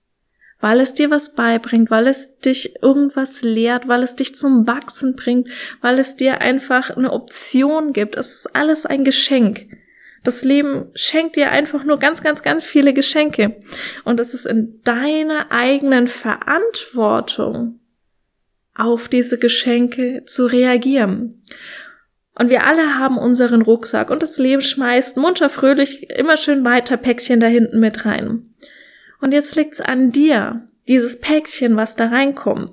Weil 0.60 0.80
es 0.80 0.93
dir 0.93 1.12
was 1.12 1.36
beibringt, 1.36 1.91
weil 1.91 2.08
es 2.08 2.39
dich 2.39 2.82
irgendwas 2.82 3.43
lehrt, 3.43 3.88
weil 3.88 4.02
es 4.02 4.15
dich 4.15 4.36
zum 4.36 4.65
Wachsen 4.65 5.15
bringt, 5.15 5.48
weil 5.82 6.00
es 6.00 6.15
dir 6.15 6.41
einfach 6.41 6.89
eine 6.89 7.13
Option 7.13 7.93
gibt. 7.93 8.15
Es 8.15 8.34
ist 8.34 8.56
alles 8.56 8.86
ein 8.86 9.04
Geschenk. 9.04 9.67
Das 10.24 10.43
Leben 10.43 10.89
schenkt 10.93 11.36
dir 11.36 11.52
einfach 11.52 11.84
nur 11.84 12.00
ganz, 12.00 12.22
ganz, 12.22 12.41
ganz 12.41 12.63
viele 12.63 12.93
Geschenke. 12.93 13.56
Und 14.04 14.20
es 14.20 14.34
ist 14.34 14.46
in 14.46 14.82
deiner 14.84 15.52
eigenen 15.52 16.08
Verantwortung, 16.08 17.80
auf 18.76 19.08
diese 19.08 19.39
Geschenke 19.39 20.24
zu 20.26 20.46
reagieren. 20.46 21.43
Und 22.38 22.50
wir 22.50 22.65
alle 22.65 23.00
haben 23.00 23.17
unseren 23.17 23.63
Rucksack 23.63 24.12
und 24.12 24.22
das 24.22 24.38
Leben 24.38 24.62
schmeißt 24.62 25.17
munter 25.17 25.50
fröhlich 25.50 26.10
immer 26.10 26.38
schön 26.38 26.63
weiter 26.63 26.98
Päckchen 26.98 27.39
da 27.39 27.48
hinten 27.48 27.80
mit 27.80 28.06
rein. 28.06 28.43
Und 29.21 29.34
jetzt 29.34 29.56
liegt's 29.56 29.82
an 29.82 30.12
dir, 30.12 30.67
dieses 30.88 31.19
Päckchen, 31.19 31.75
was 31.75 31.95
da 31.95 32.08
reinkommt. 32.08 32.71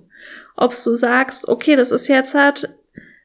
Ob 0.56 0.72
du 0.72 0.94
sagst, 0.94 1.48
okay, 1.48 1.76
das 1.76 1.90
ist 1.90 2.08
jetzt 2.08 2.34
halt 2.34 2.68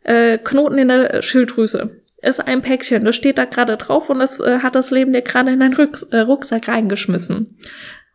äh, 0.03 0.37
Knoten 0.37 0.77
in 0.77 0.87
der 0.87 1.21
Schilddrüse. 1.21 2.01
Ist 2.21 2.39
ein 2.39 2.61
Päckchen, 2.61 3.05
das 3.05 3.15
steht 3.15 3.37
da 3.37 3.45
gerade 3.45 3.77
drauf 3.77 4.09
und 4.09 4.19
das 4.19 4.39
äh, 4.39 4.59
hat 4.59 4.75
das 4.75 4.91
Leben 4.91 5.13
dir 5.13 5.21
gerade 5.21 5.51
in 5.51 5.59
deinen 5.59 5.75
Rucks 5.75 6.03
äh, 6.03 6.19
Rucksack 6.19 6.67
reingeschmissen. 6.67 7.47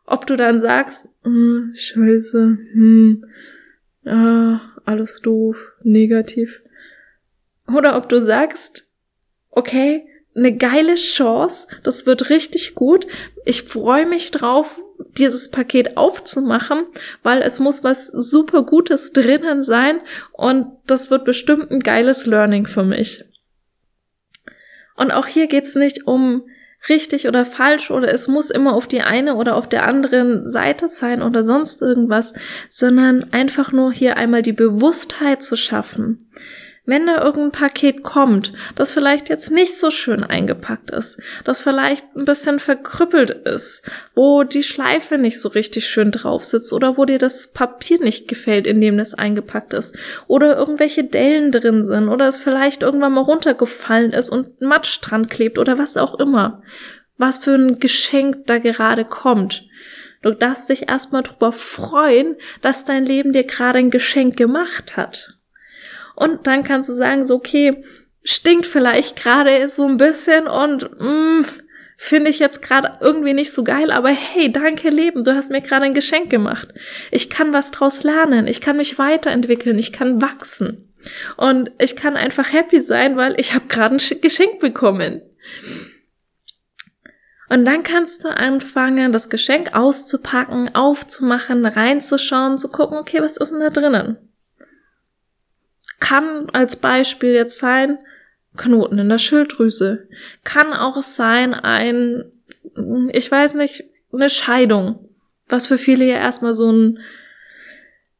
Ob 0.04 0.26
du 0.26 0.36
dann 0.36 0.58
sagst, 0.60 1.08
hm, 1.22 1.72
scheiße, 1.74 2.58
hm, 2.72 3.24
ah, 4.04 4.60
alles 4.84 5.22
doof, 5.22 5.72
negativ 5.82 6.60
oder 7.72 7.96
ob 7.96 8.08
du 8.08 8.20
sagst, 8.20 8.88
okay, 9.50 10.06
eine 10.36 10.56
geile 10.56 10.94
Chance, 10.96 11.68
das 11.82 12.06
wird 12.06 12.30
richtig 12.30 12.74
gut. 12.74 13.06
Ich 13.44 13.62
freue 13.62 14.06
mich 14.06 14.30
drauf, 14.30 14.80
dieses 15.18 15.50
Paket 15.50 15.96
aufzumachen, 15.96 16.84
weil 17.22 17.42
es 17.42 17.60
muss 17.60 17.84
was 17.84 18.08
super 18.08 18.62
Gutes 18.62 19.12
drinnen 19.12 19.62
sein 19.62 20.00
und 20.32 20.66
das 20.86 21.10
wird 21.10 21.24
bestimmt 21.24 21.70
ein 21.70 21.80
geiles 21.80 22.26
Learning 22.26 22.66
für 22.66 22.84
mich. 22.84 23.24
Und 24.96 25.10
auch 25.10 25.26
hier 25.26 25.46
geht's 25.46 25.74
nicht 25.74 26.06
um 26.06 26.44
richtig 26.88 27.28
oder 27.28 27.44
falsch 27.44 27.90
oder 27.90 28.12
es 28.12 28.28
muss 28.28 28.50
immer 28.50 28.74
auf 28.74 28.86
die 28.86 29.00
eine 29.00 29.36
oder 29.36 29.56
auf 29.56 29.68
der 29.68 29.86
anderen 29.86 30.44
Seite 30.44 30.88
sein 30.88 31.22
oder 31.22 31.42
sonst 31.42 31.80
irgendwas, 31.80 32.34
sondern 32.68 33.32
einfach 33.32 33.72
nur 33.72 33.92
hier 33.92 34.16
einmal 34.16 34.42
die 34.42 34.52
Bewusstheit 34.52 35.42
zu 35.42 35.56
schaffen 35.56 36.18
wenn 36.86 37.06
da 37.06 37.22
irgendein 37.22 37.52
Paket 37.52 38.02
kommt, 38.02 38.52
das 38.74 38.92
vielleicht 38.92 39.30
jetzt 39.30 39.50
nicht 39.50 39.78
so 39.78 39.90
schön 39.90 40.22
eingepackt 40.22 40.90
ist, 40.90 41.18
das 41.44 41.60
vielleicht 41.60 42.04
ein 42.14 42.26
bisschen 42.26 42.58
verkrüppelt 42.58 43.30
ist, 43.30 43.82
wo 44.14 44.44
die 44.44 44.62
Schleife 44.62 45.16
nicht 45.16 45.40
so 45.40 45.48
richtig 45.48 45.88
schön 45.88 46.10
drauf 46.10 46.44
sitzt 46.44 46.72
oder 46.74 46.98
wo 46.98 47.06
dir 47.06 47.18
das 47.18 47.52
Papier 47.52 48.00
nicht 48.00 48.28
gefällt, 48.28 48.66
in 48.66 48.82
dem 48.82 48.98
das 48.98 49.14
eingepackt 49.14 49.72
ist, 49.72 49.96
oder 50.26 50.58
irgendwelche 50.58 51.04
Dellen 51.04 51.52
drin 51.52 51.82
sind 51.82 52.08
oder 52.08 52.26
es 52.26 52.36
vielleicht 52.36 52.82
irgendwann 52.82 53.14
mal 53.14 53.22
runtergefallen 53.22 54.12
ist 54.12 54.28
und 54.28 54.60
Matsch 54.60 54.98
dran 55.00 55.28
klebt 55.28 55.58
oder 55.58 55.78
was 55.78 55.96
auch 55.96 56.18
immer, 56.18 56.62
was 57.16 57.38
für 57.38 57.54
ein 57.54 57.78
Geschenk 57.78 58.46
da 58.46 58.58
gerade 58.58 59.06
kommt. 59.06 59.64
Du 60.20 60.32
darfst 60.32 60.68
dich 60.68 60.88
erstmal 60.88 61.22
drüber 61.22 61.52
freuen, 61.52 62.36
dass 62.60 62.84
dein 62.84 63.04
Leben 63.04 63.32
dir 63.32 63.44
gerade 63.44 63.78
ein 63.78 63.90
Geschenk 63.90 64.36
gemacht 64.36 64.96
hat. 64.96 65.33
Und 66.14 66.46
dann 66.46 66.62
kannst 66.62 66.88
du 66.88 66.92
sagen, 66.92 67.24
so, 67.24 67.36
okay, 67.36 67.82
stinkt 68.22 68.66
vielleicht 68.66 69.16
gerade 69.16 69.68
so 69.68 69.86
ein 69.86 69.96
bisschen 69.96 70.46
und 70.46 70.88
mm, 70.98 71.44
finde 71.96 72.30
ich 72.30 72.38
jetzt 72.38 72.62
gerade 72.62 72.98
irgendwie 73.00 73.34
nicht 73.34 73.52
so 73.52 73.64
geil, 73.64 73.90
aber 73.90 74.08
hey, 74.08 74.50
danke 74.50 74.88
Leben, 74.88 75.24
du 75.24 75.34
hast 75.34 75.50
mir 75.50 75.60
gerade 75.60 75.84
ein 75.84 75.94
Geschenk 75.94 76.30
gemacht. 76.30 76.68
Ich 77.10 77.30
kann 77.30 77.52
was 77.52 77.70
draus 77.70 78.02
lernen, 78.02 78.46
ich 78.46 78.60
kann 78.60 78.76
mich 78.76 78.98
weiterentwickeln, 78.98 79.78
ich 79.78 79.92
kann 79.92 80.20
wachsen. 80.20 80.92
Und 81.36 81.70
ich 81.78 81.96
kann 81.96 82.16
einfach 82.16 82.52
happy 82.52 82.80
sein, 82.80 83.16
weil 83.16 83.38
ich 83.38 83.54
habe 83.54 83.66
gerade 83.68 83.96
ein 83.96 84.20
Geschenk 84.20 84.58
bekommen. 84.58 85.20
Und 87.50 87.66
dann 87.66 87.82
kannst 87.82 88.24
du 88.24 88.28
anfangen, 88.28 89.12
das 89.12 89.28
Geschenk 89.28 89.74
auszupacken, 89.76 90.74
aufzumachen, 90.74 91.66
reinzuschauen, 91.66 92.56
zu 92.56 92.70
gucken, 92.70 92.96
okay, 92.96 93.20
was 93.20 93.36
ist 93.36 93.50
denn 93.50 93.60
da 93.60 93.68
drinnen? 93.68 94.16
Kann 96.00 96.48
als 96.52 96.76
Beispiel 96.76 97.30
jetzt 97.30 97.58
sein, 97.58 97.98
Knoten 98.56 98.98
in 98.98 99.08
der 99.08 99.18
Schilddrüse. 99.18 100.08
Kann 100.44 100.72
auch 100.72 101.02
sein, 101.02 101.54
ein, 101.54 102.24
ich 103.12 103.30
weiß 103.30 103.54
nicht, 103.54 103.84
eine 104.12 104.28
Scheidung. 104.28 105.08
Was 105.48 105.66
für 105.66 105.78
viele 105.78 106.04
ja 106.04 106.16
erstmal 106.16 106.54
so 106.54 106.70
ein 106.70 106.98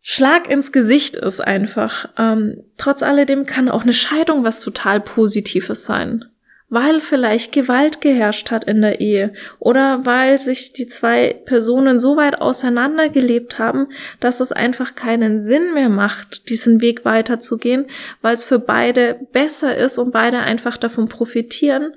Schlag 0.02 0.50
ins 0.50 0.72
Gesicht 0.72 1.16
ist 1.16 1.40
einfach. 1.40 2.10
Ähm, 2.18 2.64
trotz 2.76 3.02
alledem 3.02 3.46
kann 3.46 3.70
auch 3.70 3.82
eine 3.82 3.94
Scheidung 3.94 4.44
was 4.44 4.60
total 4.60 5.00
Positives 5.00 5.84
sein 5.84 6.26
weil 6.74 7.00
vielleicht 7.00 7.52
Gewalt 7.52 8.00
geherrscht 8.00 8.50
hat 8.50 8.64
in 8.64 8.82
der 8.82 9.00
Ehe 9.00 9.32
oder 9.60 10.04
weil 10.04 10.36
sich 10.38 10.72
die 10.72 10.88
zwei 10.88 11.32
Personen 11.44 12.00
so 12.00 12.16
weit 12.16 12.40
auseinandergelebt 12.40 13.60
haben, 13.60 13.86
dass 14.18 14.40
es 14.40 14.50
einfach 14.50 14.96
keinen 14.96 15.40
Sinn 15.40 15.72
mehr 15.72 15.88
macht, 15.88 16.48
diesen 16.48 16.80
Weg 16.80 17.04
weiterzugehen, 17.04 17.86
weil 18.22 18.34
es 18.34 18.44
für 18.44 18.58
beide 18.58 19.20
besser 19.30 19.76
ist 19.76 19.98
und 19.98 20.10
beide 20.10 20.40
einfach 20.40 20.76
davon 20.76 21.08
profitieren, 21.08 21.94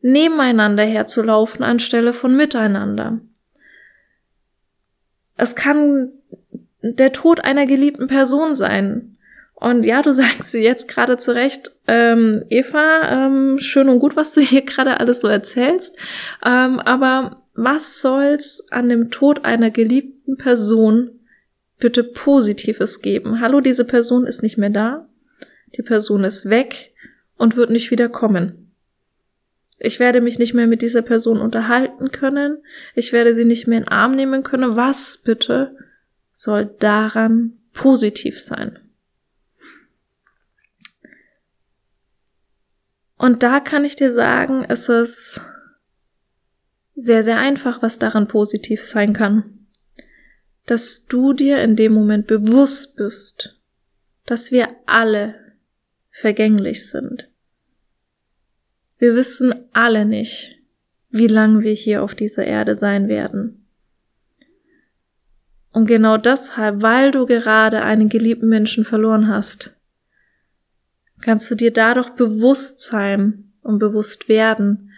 nebeneinander 0.00 0.84
herzulaufen 0.84 1.62
anstelle 1.62 2.14
von 2.14 2.34
miteinander. 2.34 3.20
Es 5.36 5.54
kann 5.54 6.08
der 6.80 7.12
Tod 7.12 7.44
einer 7.44 7.66
geliebten 7.66 8.06
Person 8.06 8.54
sein, 8.54 9.15
und 9.56 9.84
ja, 9.84 10.02
du 10.02 10.12
sagst 10.12 10.54
jetzt 10.54 10.86
gerade 10.86 11.16
zurecht, 11.16 11.72
ähm, 11.86 12.44
Eva, 12.50 13.26
ähm, 13.26 13.58
schön 13.58 13.88
und 13.88 13.98
gut, 13.98 14.14
was 14.14 14.32
du 14.34 14.40
hier 14.40 14.62
gerade 14.62 15.00
alles 15.00 15.20
so 15.20 15.28
erzählst. 15.28 15.96
Ähm, 16.44 16.78
aber 16.78 17.42
was 17.54 18.00
soll's 18.00 18.66
an 18.70 18.88
dem 18.88 19.10
Tod 19.10 19.44
einer 19.44 19.70
geliebten 19.70 20.36
Person 20.36 21.10
bitte 21.78 22.04
Positives 22.04 23.00
geben? 23.00 23.40
Hallo, 23.40 23.60
diese 23.60 23.84
Person 23.84 24.26
ist 24.26 24.42
nicht 24.42 24.58
mehr 24.58 24.70
da. 24.70 25.08
Die 25.76 25.82
Person 25.82 26.24
ist 26.24 26.48
weg 26.50 26.92
und 27.36 27.56
wird 27.56 27.70
nicht 27.70 27.90
wieder 27.90 28.08
kommen. 28.08 28.72
Ich 29.78 30.00
werde 30.00 30.20
mich 30.20 30.38
nicht 30.38 30.54
mehr 30.54 30.66
mit 30.66 30.80
dieser 30.80 31.02
Person 31.02 31.40
unterhalten 31.40 32.10
können. 32.10 32.58
Ich 32.94 33.12
werde 33.12 33.34
sie 33.34 33.44
nicht 33.44 33.66
mehr 33.66 33.78
in 33.78 33.84
den 33.84 33.92
Arm 33.92 34.14
nehmen 34.14 34.42
können. 34.42 34.76
Was 34.76 35.18
bitte 35.18 35.76
soll 36.32 36.66
daran 36.78 37.52
positiv 37.72 38.40
sein? 38.40 38.78
Und 43.18 43.42
da 43.42 43.60
kann 43.60 43.84
ich 43.84 43.96
dir 43.96 44.12
sagen, 44.12 44.64
es 44.68 44.88
ist 44.88 45.40
sehr, 46.94 47.22
sehr 47.22 47.38
einfach, 47.38 47.82
was 47.82 47.98
daran 47.98 48.28
positiv 48.28 48.84
sein 48.84 49.12
kann. 49.12 49.66
Dass 50.66 51.06
du 51.06 51.32
dir 51.32 51.62
in 51.62 51.76
dem 51.76 51.92
Moment 51.92 52.26
bewusst 52.26 52.96
bist, 52.96 53.60
dass 54.24 54.50
wir 54.50 54.68
alle 54.86 55.34
vergänglich 56.10 56.90
sind. 56.90 57.30
Wir 58.98 59.14
wissen 59.14 59.54
alle 59.72 60.04
nicht, 60.04 60.58
wie 61.10 61.26
lang 61.26 61.60
wir 61.60 61.72
hier 61.72 62.02
auf 62.02 62.14
dieser 62.14 62.44
Erde 62.44 62.74
sein 62.74 63.08
werden. 63.08 63.66
Und 65.70 65.86
genau 65.86 66.16
deshalb, 66.16 66.80
weil 66.80 67.10
du 67.10 67.26
gerade 67.26 67.82
einen 67.82 68.08
geliebten 68.08 68.48
Menschen 68.48 68.84
verloren 68.84 69.28
hast, 69.28 69.75
kannst 71.20 71.50
du 71.50 71.54
dir 71.54 71.72
dadurch 71.72 72.10
bewusst 72.10 72.80
sein 72.80 73.52
und 73.62 73.78
bewusst 73.78 74.28
werden, 74.28 74.92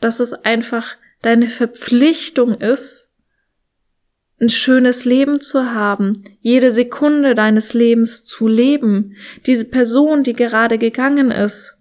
dass 0.00 0.20
es 0.20 0.32
einfach 0.32 0.96
deine 1.22 1.48
Verpflichtung 1.48 2.54
ist, 2.54 3.08
ein 4.40 4.48
schönes 4.48 5.04
Leben 5.04 5.40
zu 5.40 5.74
haben, 5.74 6.12
jede 6.40 6.70
Sekunde 6.70 7.34
deines 7.34 7.74
Lebens 7.74 8.24
zu 8.24 8.46
leben. 8.46 9.16
Diese 9.46 9.64
Person, 9.64 10.22
die 10.22 10.34
gerade 10.34 10.78
gegangen 10.78 11.32
ist, 11.32 11.78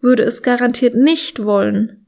würde 0.00 0.24
es 0.24 0.42
garantiert 0.42 0.94
nicht 0.94 1.44
wollen, 1.44 2.06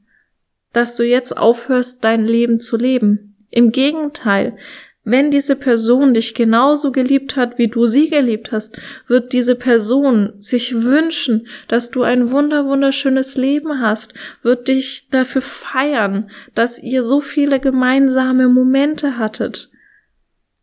dass 0.73 0.97
du 0.97 1.03
jetzt 1.03 1.37
aufhörst, 1.37 2.03
dein 2.03 2.25
Leben 2.25 2.59
zu 2.59 2.75
leben. 2.75 3.35
Im 3.49 3.71
Gegenteil, 3.71 4.57
wenn 5.05 5.31
diese 5.31 5.57
Person 5.57 6.13
dich 6.13 6.33
genauso 6.33 6.91
geliebt 6.91 7.35
hat, 7.35 7.57
wie 7.57 7.67
du 7.67 7.87
sie 7.87 8.09
geliebt 8.09 8.53
hast, 8.53 8.77
wird 9.07 9.33
diese 9.33 9.55
Person 9.55 10.33
sich 10.39 10.83
wünschen, 10.83 11.47
dass 11.67 11.91
du 11.91 12.03
ein 12.03 12.31
wunder 12.31 12.65
wunderschönes 12.65 13.35
Leben 13.35 13.81
hast, 13.81 14.13
wird 14.43 14.69
dich 14.69 15.09
dafür 15.09 15.41
feiern, 15.41 16.31
dass 16.55 16.79
ihr 16.79 17.03
so 17.03 17.19
viele 17.19 17.59
gemeinsame 17.59 18.47
Momente 18.47 19.17
hattet 19.17 19.69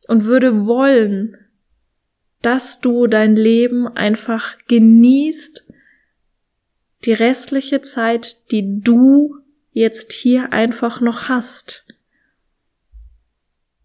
und 0.09 0.25
würde 0.25 0.67
wollen, 0.67 1.37
dass 2.41 2.81
du 2.81 3.07
dein 3.07 3.37
Leben 3.37 3.87
einfach 3.89 4.57
genießt, 4.69 5.67
die 7.05 7.13
restliche 7.13 7.83
Zeit, 7.83 8.51
die 8.51 8.81
du 8.81 9.37
jetzt 9.73 10.13
hier 10.13 10.53
einfach 10.53 11.03
noch 11.03 11.29
hast. 11.29 11.87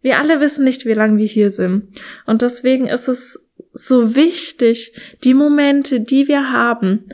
Wir 0.06 0.20
alle 0.20 0.39
wissen 0.39 0.63
nicht, 0.63 0.86
wie 0.86 0.94
lange 0.94 1.18
wir 1.18 1.26
hier 1.26 1.52
sind. 1.52 1.88
Und 2.28 2.44
deswegen 2.44 2.86
ist 2.86 3.08
es 3.08 3.50
so 3.74 4.15
wichtig, 4.15 4.94
die 5.24 5.34
Momente, 5.34 6.00
die 6.00 6.28
wir 6.28 6.52
haben, 6.52 7.06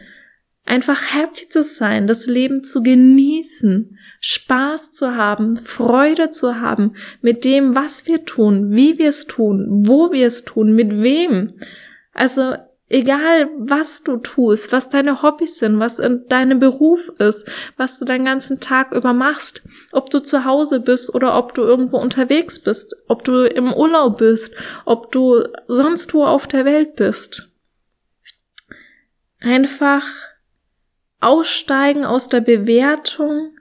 einfach 0.65 1.15
happy 1.15 1.47
zu 1.47 1.63
sein, 1.63 2.05
das 2.05 2.27
Leben 2.27 2.65
zu 2.65 2.83
genießen, 2.83 3.97
Spaß 4.19 4.91
zu 4.91 5.15
haben, 5.15 5.55
Freude 5.55 6.31
zu 6.31 6.59
haben 6.59 6.97
mit 7.21 7.45
dem, 7.45 7.75
was 7.75 8.07
wir 8.07 8.25
tun, 8.25 8.75
wie 8.75 8.97
wir 8.97 9.07
es 9.07 9.25
tun, 9.25 9.67
wo 9.87 10.11
wir 10.11 10.27
es 10.27 10.43
tun, 10.43 10.73
mit 10.75 11.01
wem. 11.01 11.47
Also 12.11 12.55
Egal, 12.93 13.49
was 13.57 14.03
du 14.03 14.17
tust, 14.17 14.73
was 14.73 14.89
deine 14.89 15.21
Hobbys 15.21 15.59
sind, 15.59 15.79
was 15.79 15.97
in 15.97 16.27
deinem 16.27 16.59
Beruf 16.59 17.07
ist, 17.19 17.49
was 17.77 17.97
du 17.97 18.03
deinen 18.03 18.25
ganzen 18.25 18.59
Tag 18.59 18.91
über 18.91 19.13
machst, 19.13 19.61
ob 19.93 20.09
du 20.09 20.19
zu 20.19 20.43
Hause 20.43 20.81
bist 20.81 21.15
oder 21.15 21.37
ob 21.37 21.53
du 21.53 21.61
irgendwo 21.61 21.99
unterwegs 21.99 22.59
bist, 22.59 22.93
ob 23.07 23.23
du 23.23 23.43
im 23.43 23.71
Urlaub 23.71 24.17
bist, 24.17 24.53
ob 24.83 25.09
du 25.13 25.45
sonst 25.69 26.13
wo 26.13 26.25
auf 26.25 26.47
der 26.47 26.65
Welt 26.65 26.97
bist. 26.97 27.47
Einfach 29.39 30.05
aussteigen 31.21 32.03
aus 32.03 32.27
der 32.27 32.41
Bewertung, 32.41 33.55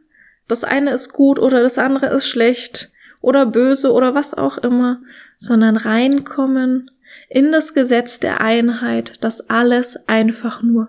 das 0.48 0.64
eine 0.64 0.90
ist 0.90 1.12
gut 1.12 1.38
oder 1.38 1.62
das 1.62 1.78
andere 1.78 2.08
ist 2.08 2.26
schlecht 2.26 2.90
oder 3.20 3.46
böse 3.46 3.92
oder 3.92 4.12
was 4.12 4.34
auch 4.34 4.58
immer, 4.58 5.00
sondern 5.36 5.76
reinkommen 5.76 6.90
in 7.30 7.52
das 7.52 7.74
Gesetz 7.74 8.18
der 8.18 8.40
Einheit, 8.40 9.22
dass 9.22 9.48
alles 9.48 10.08
einfach 10.08 10.62
nur 10.62 10.88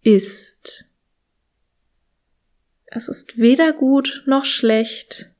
ist. 0.00 0.86
Es 2.86 3.08
ist 3.08 3.36
weder 3.36 3.72
gut 3.72 4.22
noch 4.26 4.44
schlecht. 4.44 5.30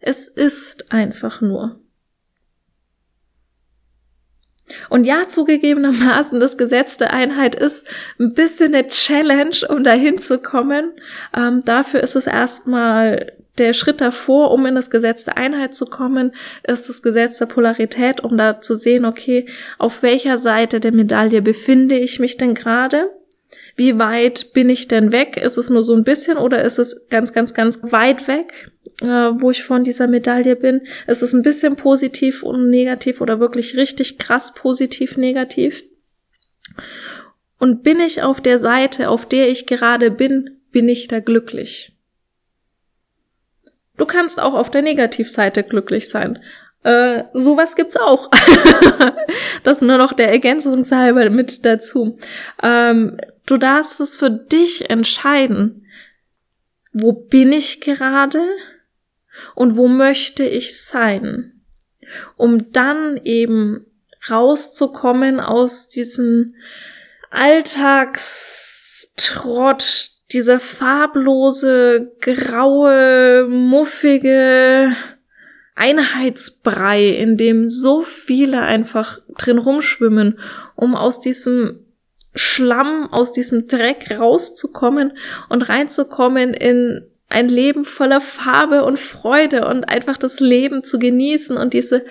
Es 0.00 0.28
ist 0.28 0.90
einfach 0.90 1.42
nur. 1.42 1.78
Und 4.88 5.04
ja, 5.04 5.28
zugegebenermaßen, 5.28 6.40
das 6.40 6.56
Gesetz 6.56 6.96
der 6.96 7.12
Einheit 7.12 7.54
ist 7.54 7.86
ein 8.18 8.32
bisschen 8.32 8.74
eine 8.74 8.88
Challenge, 8.88 9.56
um 9.68 9.84
dahin 9.84 10.18
zu 10.18 10.38
kommen. 10.38 10.92
Ähm, 11.36 11.62
dafür 11.64 12.00
ist 12.00 12.16
es 12.16 12.26
erstmal 12.26 13.32
der 13.58 13.72
Schritt 13.72 14.00
davor, 14.00 14.50
um 14.50 14.66
in 14.66 14.74
das 14.74 14.90
Gesetz 14.90 15.24
der 15.24 15.36
Einheit 15.36 15.74
zu 15.74 15.86
kommen, 15.86 16.32
ist 16.62 16.88
das 16.88 17.02
Gesetz 17.02 17.38
der 17.38 17.46
Polarität, 17.46 18.22
um 18.22 18.36
da 18.36 18.60
zu 18.60 18.74
sehen, 18.74 19.04
okay, 19.04 19.46
auf 19.78 20.02
welcher 20.02 20.38
Seite 20.38 20.80
der 20.80 20.92
Medaille 20.92 21.42
befinde 21.42 21.98
ich 21.98 22.18
mich 22.20 22.36
denn 22.36 22.54
gerade? 22.54 23.10
Wie 23.76 23.98
weit 23.98 24.52
bin 24.54 24.70
ich 24.70 24.88
denn 24.88 25.12
weg? 25.12 25.36
Ist 25.36 25.58
es 25.58 25.68
nur 25.68 25.82
so 25.82 25.94
ein 25.94 26.04
bisschen 26.04 26.38
oder 26.38 26.64
ist 26.64 26.78
es 26.78 27.08
ganz, 27.10 27.32
ganz, 27.32 27.52
ganz 27.52 27.78
weit 27.82 28.26
weg, 28.26 28.70
äh, 29.02 29.06
wo 29.06 29.50
ich 29.50 29.62
von 29.62 29.84
dieser 29.84 30.06
Medaille 30.06 30.56
bin? 30.56 30.82
Ist 31.06 31.22
es 31.22 31.34
ein 31.34 31.42
bisschen 31.42 31.76
positiv 31.76 32.42
und 32.42 32.70
negativ 32.70 33.20
oder 33.20 33.38
wirklich 33.38 33.76
richtig 33.76 34.18
krass 34.18 34.54
positiv 34.54 35.16
negativ? 35.16 35.84
Und 37.58 37.82
bin 37.82 38.00
ich 38.00 38.22
auf 38.22 38.40
der 38.40 38.58
Seite, 38.58 39.10
auf 39.10 39.26
der 39.26 39.48
ich 39.48 39.66
gerade 39.66 40.10
bin, 40.10 40.58
bin 40.72 40.88
ich 40.88 41.08
da 41.08 41.20
glücklich? 41.20 41.95
Du 43.96 44.06
kannst 44.06 44.40
auch 44.40 44.54
auf 44.54 44.70
der 44.70 44.82
Negativseite 44.82 45.62
glücklich 45.62 46.08
sein. 46.08 46.42
Äh, 46.82 47.24
sowas 47.32 47.74
gibt's 47.74 47.96
auch. 47.96 48.30
das 49.64 49.80
nur 49.80 49.98
noch 49.98 50.12
der 50.12 50.30
Ergänzungshalber 50.30 51.30
mit 51.30 51.64
dazu. 51.64 52.18
Ähm, 52.62 53.18
du 53.46 53.56
darfst 53.56 54.00
es 54.00 54.16
für 54.16 54.30
dich 54.30 54.88
entscheiden. 54.88 55.86
Wo 56.92 57.12
bin 57.12 57.52
ich 57.52 57.80
gerade? 57.80 58.46
Und 59.54 59.76
wo 59.76 59.88
möchte 59.88 60.44
ich 60.44 60.80
sein? 60.80 61.62
Um 62.36 62.72
dann 62.72 63.20
eben 63.24 63.84
rauszukommen 64.30 65.40
aus 65.40 65.88
diesem 65.88 66.54
Alltagstrott, 67.30 70.15
dieser 70.32 70.58
farblose, 70.58 72.12
graue, 72.20 73.46
muffige 73.48 74.96
Einheitsbrei, 75.74 77.08
in 77.08 77.36
dem 77.36 77.68
so 77.68 78.02
viele 78.02 78.62
einfach 78.62 79.20
drin 79.38 79.58
rumschwimmen, 79.58 80.38
um 80.74 80.96
aus 80.96 81.20
diesem 81.20 81.80
Schlamm, 82.34 83.08
aus 83.12 83.32
diesem 83.32 83.66
Dreck 83.66 84.10
rauszukommen 84.18 85.16
und 85.48 85.62
reinzukommen 85.68 86.54
in 86.54 87.06
ein 87.28 87.48
Leben 87.48 87.84
voller 87.84 88.20
Farbe 88.20 88.84
und 88.84 88.98
Freude 88.98 89.66
und 89.66 89.84
einfach 89.84 90.16
das 90.16 90.40
Leben 90.40 90.84
zu 90.84 90.98
genießen 90.98 91.56
und 91.56 91.74
diese 91.74 92.04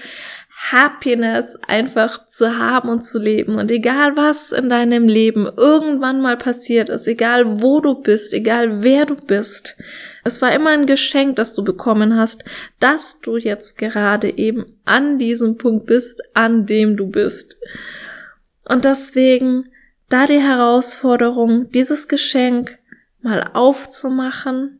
Happiness 0.58 1.60
einfach 1.68 2.26
zu 2.28 2.58
haben 2.58 2.90
und 2.90 3.02
zu 3.02 3.20
leben. 3.20 3.56
Und 3.56 3.70
egal 3.72 4.16
was 4.16 4.52
in 4.52 4.70
deinem 4.70 5.08
Leben 5.08 5.48
irgendwann 5.58 6.22
mal 6.22 6.38
passiert 6.38 6.90
ist, 6.90 7.08
egal 7.08 7.62
wo 7.62 7.82
du 7.82 7.96
bist, 8.02 8.34
egal 8.34 8.84
wer 8.84 9.06
du 9.06 9.16
bist, 9.16 9.78
es 10.24 10.42
war 10.42 10.54
immer 10.54 10.72
ein 10.72 10.88
Geschenk, 10.88 11.36
das 11.36 11.54
du 11.54 11.64
bekommen 11.64 12.16
hast, 12.16 12.44
dass 12.80 13.22
du 13.22 13.38
jetzt 13.38 13.78
gerade 13.78 14.36
eben 14.38 14.66
an 14.86 15.20
diesem 15.20 15.58
Punkt 15.58 15.86
bist, 15.86 16.24
an 16.34 16.66
dem 16.66 16.98
du 16.98 17.08
bist. 17.08 17.60
Und 18.64 18.86
deswegen 18.86 19.66
da 20.10 20.26
die 20.26 20.40
Herausforderung, 20.40 21.70
dieses 21.70 22.08
Geschenk 22.08 22.80
mal 23.22 23.52
aufzumachen, 23.54 24.80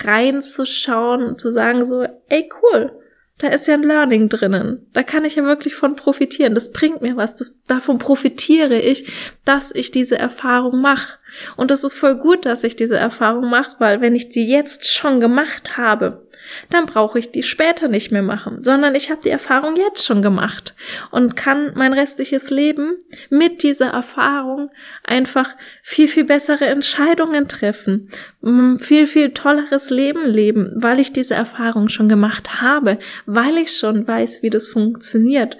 reinzuschauen 0.00 1.22
und 1.22 1.40
zu 1.40 1.52
sagen 1.52 1.84
so, 1.84 2.06
ey 2.28 2.50
cool, 2.62 2.92
da 3.38 3.48
ist 3.48 3.66
ja 3.66 3.74
ein 3.74 3.82
Learning 3.82 4.28
drinnen. 4.28 4.86
Da 4.92 5.02
kann 5.02 5.24
ich 5.24 5.34
ja 5.34 5.44
wirklich 5.44 5.74
von 5.74 5.96
profitieren. 5.96 6.54
Das 6.54 6.70
bringt 6.70 7.02
mir 7.02 7.16
was. 7.16 7.34
Das, 7.34 7.62
davon 7.64 7.98
profitiere 7.98 8.78
ich, 8.78 9.10
dass 9.44 9.74
ich 9.74 9.90
diese 9.90 10.16
Erfahrung 10.16 10.80
mache. 10.80 11.18
Und 11.56 11.72
das 11.72 11.82
ist 11.82 11.94
voll 11.94 12.16
gut, 12.16 12.46
dass 12.46 12.62
ich 12.62 12.76
diese 12.76 12.96
Erfahrung 12.96 13.50
mache, 13.50 13.74
weil 13.80 14.00
wenn 14.00 14.14
ich 14.14 14.28
die 14.28 14.46
jetzt 14.46 14.88
schon 14.88 15.18
gemacht 15.18 15.76
habe, 15.76 16.28
dann 16.70 16.86
brauche 16.86 17.18
ich 17.18 17.32
die 17.32 17.42
später 17.42 17.88
nicht 17.88 18.12
mehr 18.12 18.22
machen, 18.22 18.62
sondern 18.62 18.94
ich 18.94 19.10
habe 19.10 19.20
die 19.22 19.30
Erfahrung 19.30 19.76
jetzt 19.76 20.04
schon 20.04 20.22
gemacht 20.22 20.74
und 21.10 21.36
kann 21.36 21.72
mein 21.74 21.92
restliches 21.92 22.50
Leben 22.50 22.96
mit 23.30 23.62
dieser 23.62 23.88
Erfahrung 23.88 24.70
einfach 25.02 25.54
viel, 25.82 26.08
viel 26.08 26.24
bessere 26.24 26.66
Entscheidungen 26.66 27.48
treffen, 27.48 28.08
viel, 28.78 29.06
viel 29.06 29.30
tolleres 29.30 29.90
Leben 29.90 30.26
leben, 30.26 30.72
weil 30.74 31.00
ich 31.00 31.12
diese 31.12 31.34
Erfahrung 31.34 31.88
schon 31.88 32.08
gemacht 32.08 32.60
habe, 32.60 32.98
weil 33.26 33.58
ich 33.58 33.76
schon 33.76 34.06
weiß, 34.06 34.42
wie 34.42 34.50
das 34.50 34.68
funktioniert. 34.68 35.56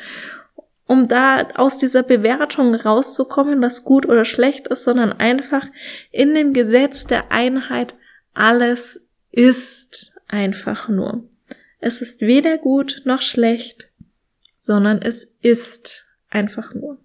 Um 0.86 1.08
da 1.08 1.48
aus 1.54 1.78
dieser 1.78 2.02
Bewertung 2.02 2.74
rauszukommen, 2.74 3.62
was 3.62 3.84
gut 3.84 4.06
oder 4.06 4.26
schlecht 4.26 4.68
ist, 4.68 4.84
sondern 4.84 5.12
einfach 5.12 5.66
in 6.10 6.34
dem 6.34 6.52
Gesetz 6.52 7.06
der 7.06 7.32
Einheit 7.32 7.94
alles 8.34 9.08
ist 9.30 10.13
einfach 10.34 10.88
nur. 10.88 11.28
Es 11.78 12.02
ist 12.02 12.20
weder 12.20 12.58
gut 12.58 13.02
noch 13.04 13.22
schlecht, 13.22 13.90
sondern 14.58 15.00
es 15.00 15.24
ist 15.40 16.06
einfach 16.28 16.74
nur. 16.74 16.98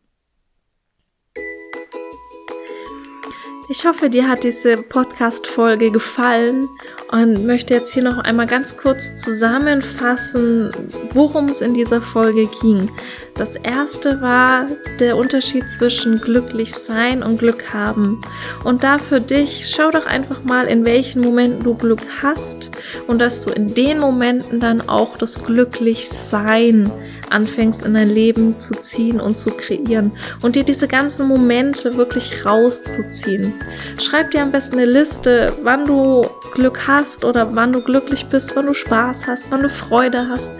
Ich 3.71 3.85
hoffe, 3.85 4.09
dir 4.09 4.27
hat 4.27 4.43
diese 4.43 4.77
Podcast-Folge 4.77 5.91
gefallen 5.91 6.69
und 7.11 7.45
möchte 7.45 7.75
jetzt 7.75 7.93
hier 7.93 8.01
noch 8.01 8.17
einmal 8.17 8.47
ganz 8.47 8.75
kurz 8.77 9.15
zusammenfassen, 9.17 10.71
worum 11.13 11.49
es 11.49 11.61
in 11.61 11.75
dieser 11.75 12.01
Folge 12.01 12.49
ging. 12.63 12.89
Das 13.35 13.55
erste 13.55 14.23
war 14.23 14.65
der 14.99 15.17
Unterschied 15.17 15.69
zwischen 15.69 16.19
glücklich 16.19 16.73
sein 16.73 17.21
und 17.21 17.37
Glück 17.37 17.71
haben. 17.71 18.19
Und 18.63 18.83
da 18.83 18.97
für 18.97 19.21
dich, 19.21 19.69
schau 19.69 19.91
doch 19.91 20.07
einfach 20.07 20.43
mal, 20.43 20.65
in 20.65 20.83
welchen 20.83 21.21
Momenten 21.21 21.63
du 21.63 21.75
Glück 21.75 22.01
hast 22.23 22.71
und 23.05 23.19
dass 23.19 23.45
du 23.45 23.51
in 23.51 23.75
den 23.75 23.99
Momenten 23.99 24.59
dann 24.59 24.89
auch 24.89 25.15
das 25.15 25.43
Glücklichsein 25.43 26.91
anfängst 27.31 27.83
in 27.83 27.93
dein 27.93 28.09
Leben 28.09 28.59
zu 28.59 28.73
ziehen 28.75 29.19
und 29.19 29.35
zu 29.35 29.51
kreieren 29.51 30.11
und 30.41 30.55
dir 30.55 30.63
diese 30.63 30.87
ganzen 30.87 31.27
Momente 31.27 31.97
wirklich 31.97 32.45
rauszuziehen. 32.45 33.53
Schreib 33.99 34.31
dir 34.31 34.41
am 34.41 34.51
besten 34.51 34.77
eine 34.77 34.85
Liste, 34.85 35.53
wann 35.63 35.85
du 35.85 36.25
Glück 36.53 36.87
hast 36.87 37.25
oder 37.25 37.55
wann 37.55 37.71
du 37.71 37.81
glücklich 37.81 38.25
bist, 38.25 38.55
wann 38.55 38.65
du 38.65 38.73
Spaß 38.73 39.27
hast, 39.27 39.51
wann 39.51 39.61
du 39.61 39.69
Freude 39.69 40.27
hast 40.29 40.51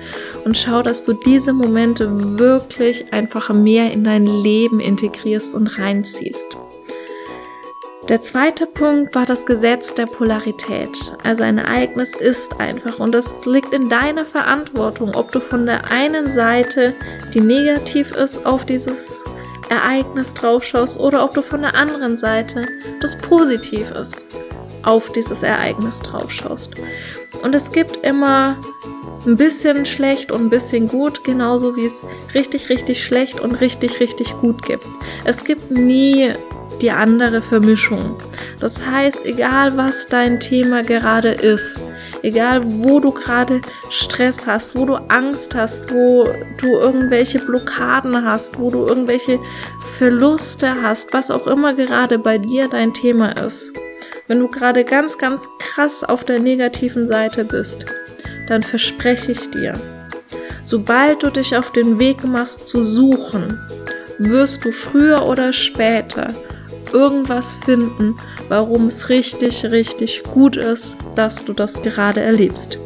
und 0.45 0.57
schau, 0.57 0.81
dass 0.81 1.03
du 1.03 1.13
diese 1.13 1.53
Momente 1.53 2.39
wirklich 2.39 3.11
einfach 3.11 3.53
mehr 3.53 3.91
in 3.91 4.03
dein 4.03 4.25
Leben 4.25 4.79
integrierst 4.79 5.55
und 5.55 5.79
reinziehst. 5.79 6.47
Der 8.09 8.23
zweite 8.23 8.65
Punkt 8.65 9.13
war 9.13 9.27
das 9.27 9.45
Gesetz 9.45 9.93
der 9.93 10.07
Polarität. 10.07 11.15
Also 11.23 11.43
ein 11.43 11.59
Ereignis 11.59 12.15
ist 12.15 12.59
einfach 12.59 12.99
und 12.99 13.13
es 13.13 13.45
liegt 13.45 13.71
in 13.71 13.87
deiner 13.87 14.25
Verantwortung, 14.25 15.13
ob 15.13 15.31
du 15.31 15.39
von 15.39 15.67
der 15.67 15.91
einen 15.91 16.31
Seite, 16.31 16.95
die 17.35 17.39
negativ 17.39 18.09
ist, 18.11 18.47
auf 18.47 18.65
dieses 18.65 19.23
Ereignis 19.69 20.33
draufschaust 20.33 20.99
oder 20.99 21.23
ob 21.23 21.35
du 21.35 21.43
von 21.43 21.61
der 21.61 21.75
anderen 21.75 22.17
Seite, 22.17 22.65
das 22.99 23.15
positiv 23.15 23.91
ist, 23.91 24.27
auf 24.81 25.11
dieses 25.11 25.43
Ereignis 25.43 25.99
draufschaust. 25.99 26.71
Und 27.43 27.53
es 27.53 27.71
gibt 27.71 27.97
immer 27.97 28.57
ein 29.27 29.37
bisschen 29.37 29.85
schlecht 29.85 30.31
und 30.31 30.45
ein 30.45 30.49
bisschen 30.49 30.87
gut, 30.87 31.23
genauso 31.23 31.75
wie 31.75 31.85
es 31.85 32.03
richtig, 32.33 32.69
richtig 32.69 33.03
schlecht 33.03 33.39
und 33.39 33.61
richtig, 33.61 33.99
richtig 33.99 34.35
gut 34.37 34.65
gibt. 34.65 34.85
Es 35.25 35.43
gibt 35.43 35.69
nie 35.69 36.33
die 36.81 36.91
andere 36.91 37.41
Vermischung. 37.41 38.17
Das 38.59 38.85
heißt, 38.85 39.25
egal 39.25 39.77
was 39.77 40.07
dein 40.07 40.39
Thema 40.39 40.83
gerade 40.83 41.29
ist, 41.31 41.81
egal 42.23 42.61
wo 42.63 42.99
du 42.99 43.11
gerade 43.11 43.61
Stress 43.89 44.47
hast, 44.47 44.75
wo 44.75 44.85
du 44.85 44.95
Angst 45.09 45.55
hast, 45.55 45.91
wo 45.93 46.27
du 46.59 46.67
irgendwelche 46.67 47.39
Blockaden 47.39 48.25
hast, 48.25 48.59
wo 48.59 48.69
du 48.71 48.85
irgendwelche 48.85 49.39
Verluste 49.97 50.81
hast, 50.81 51.13
was 51.13 51.31
auch 51.31 51.47
immer 51.47 51.73
gerade 51.73 52.19
bei 52.19 52.37
dir 52.37 52.67
dein 52.69 52.93
Thema 52.93 53.31
ist. 53.31 53.71
Wenn 54.27 54.39
du 54.39 54.47
gerade 54.47 54.83
ganz, 54.85 55.17
ganz 55.17 55.49
krass 55.57 56.03
auf 56.03 56.23
der 56.23 56.39
negativen 56.39 57.07
Seite 57.07 57.43
bist, 57.43 57.85
dann 58.47 58.63
verspreche 58.63 59.31
ich 59.31 59.49
dir, 59.51 59.79
sobald 60.61 61.23
du 61.23 61.29
dich 61.31 61.55
auf 61.55 61.71
den 61.71 61.99
Weg 61.99 62.23
machst 62.23 62.67
zu 62.67 62.83
suchen, 62.83 63.59
wirst 64.17 64.65
du 64.65 64.71
früher 64.71 65.25
oder 65.25 65.53
später 65.53 66.33
irgendwas 66.93 67.53
finden, 67.65 68.17
warum 68.47 68.87
es 68.87 69.09
richtig, 69.09 69.65
richtig 69.65 70.23
gut 70.23 70.55
ist, 70.55 70.95
dass 71.15 71.43
du 71.45 71.53
das 71.53 71.81
gerade 71.81 72.21
erlebst. 72.21 72.77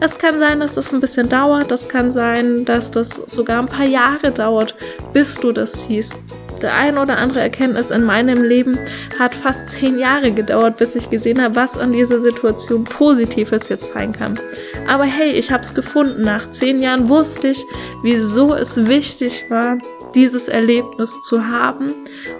Es 0.00 0.18
kann 0.18 0.38
sein, 0.38 0.60
dass 0.60 0.74
das 0.74 0.92
ein 0.92 1.00
bisschen 1.00 1.28
dauert, 1.28 1.70
das 1.70 1.88
kann 1.88 2.10
sein, 2.10 2.64
dass 2.64 2.90
das 2.90 3.14
sogar 3.26 3.58
ein 3.58 3.66
paar 3.66 3.86
Jahre 3.86 4.30
dauert, 4.30 4.74
bis 5.12 5.34
du 5.34 5.50
das 5.52 5.84
siehst. 5.84 6.22
Der 6.62 6.74
ein 6.74 6.98
oder 6.98 7.18
andere 7.18 7.40
Erkenntnis 7.40 7.90
in 7.90 8.02
meinem 8.04 8.42
Leben 8.42 8.78
hat 9.18 9.34
fast 9.34 9.70
zehn 9.70 9.98
Jahre 9.98 10.32
gedauert, 10.32 10.76
bis 10.76 10.96
ich 10.96 11.08
gesehen 11.08 11.42
habe, 11.42 11.54
was 11.54 11.78
an 11.78 11.92
dieser 11.92 12.18
Situation 12.18 12.84
Positives 12.84 13.68
jetzt 13.68 13.92
sein 13.92 14.12
kann. 14.12 14.38
Aber 14.88 15.04
hey, 15.04 15.30
ich 15.30 15.52
habe 15.52 15.62
es 15.62 15.74
gefunden. 15.74 16.22
Nach 16.22 16.50
zehn 16.50 16.82
Jahren 16.82 17.08
wusste 17.08 17.48
ich, 17.48 17.64
wieso 18.02 18.54
es 18.54 18.88
wichtig 18.88 19.44
war, 19.50 19.78
dieses 20.14 20.48
Erlebnis 20.48 21.20
zu 21.22 21.48
haben 21.48 21.92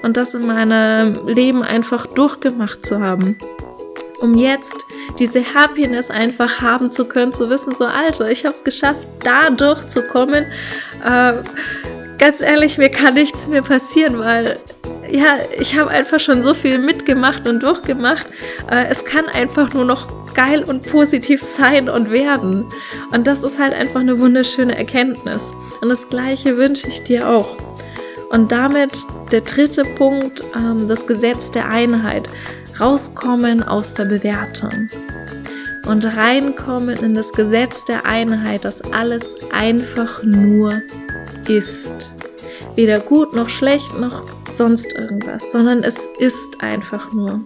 und 0.02 0.16
das 0.16 0.35
in 0.35 0.46
meinem 0.46 1.26
Leben 1.26 1.62
einfach 1.62 2.07
durchgemacht 2.07 2.85
zu 2.85 3.00
haben. 3.00 3.38
Um 4.20 4.35
jetzt 4.35 4.74
diese 5.18 5.54
Happiness 5.54 6.11
einfach 6.11 6.61
haben 6.61 6.90
zu 6.90 7.07
können, 7.07 7.33
zu 7.33 7.50
wissen, 7.50 7.74
so 7.74 7.85
Alter, 7.85 8.31
ich 8.31 8.44
habe 8.44 8.54
es 8.54 8.64
geschafft, 8.64 9.07
da 9.22 9.50
durchzukommen. 9.50 10.46
Äh, 11.04 11.35
ganz 12.18 12.40
ehrlich, 12.40 12.78
mir 12.78 12.90
kann 12.90 13.14
nichts 13.14 13.46
mehr 13.46 13.62
passieren, 13.62 14.18
weil 14.18 14.59
ja, 15.11 15.38
ich 15.57 15.78
habe 15.78 15.90
einfach 15.90 16.20
schon 16.20 16.42
so 16.42 16.52
viel 16.52 16.78
mitgemacht 16.78 17.48
und 17.48 17.61
durchgemacht. 17.62 18.26
Äh, 18.70 18.87
es 18.88 19.04
kann 19.04 19.26
einfach 19.26 19.72
nur 19.72 19.85
noch 19.85 20.07
geil 20.38 20.62
und 20.62 20.83
positiv 20.85 21.42
sein 21.42 21.88
und 21.88 22.12
werden. 22.12 22.64
Und 23.11 23.27
das 23.27 23.42
ist 23.42 23.59
halt 23.59 23.72
einfach 23.72 23.98
eine 23.98 24.20
wunderschöne 24.20 24.77
Erkenntnis. 24.79 25.51
Und 25.83 25.88
das 25.88 26.09
gleiche 26.09 26.57
wünsche 26.57 26.87
ich 26.87 27.03
dir 27.03 27.29
auch. 27.29 27.57
Und 28.31 28.53
damit 28.53 28.96
der 29.33 29.40
dritte 29.40 29.83
Punkt, 29.83 30.44
ähm, 30.55 30.87
das 30.87 31.09
Gesetz 31.09 31.51
der 31.51 31.68
Einheit. 31.68 32.29
Rauskommen 32.79 33.64
aus 33.64 33.94
der 33.94 34.05
Bewertung. 34.05 34.90
Und 35.87 36.05
reinkommen 36.05 36.96
in 36.98 37.16
das 37.16 37.33
Gesetz 37.33 37.85
der 37.87 38.07
Einheit, 38.07 38.64
dass 38.64 38.81
alles 38.81 39.37
einfach 39.51 40.22
nur 40.22 40.74
ist. 41.48 42.14
Weder 42.77 43.01
gut 43.01 43.33
noch 43.33 43.48
schlecht 43.48 43.98
noch 43.98 44.24
sonst 44.48 44.92
irgendwas, 44.92 45.51
sondern 45.51 45.83
es 45.83 46.07
ist 46.20 46.61
einfach 46.61 47.12
nur. 47.12 47.42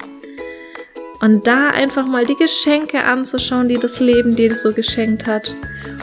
Und 1.23 1.47
da 1.47 1.71
einfach 1.71 2.07
mal 2.07 2.27
die 2.27 2.37
Geschenke 2.37 3.05
anzuschauen, 3.05 3.69
die 3.69 3.79
das 3.79 4.01
Leben 4.01 4.37
dir 4.37 4.55
so 4.55 4.73
geschenkt 4.73 5.27
hat 5.27 5.55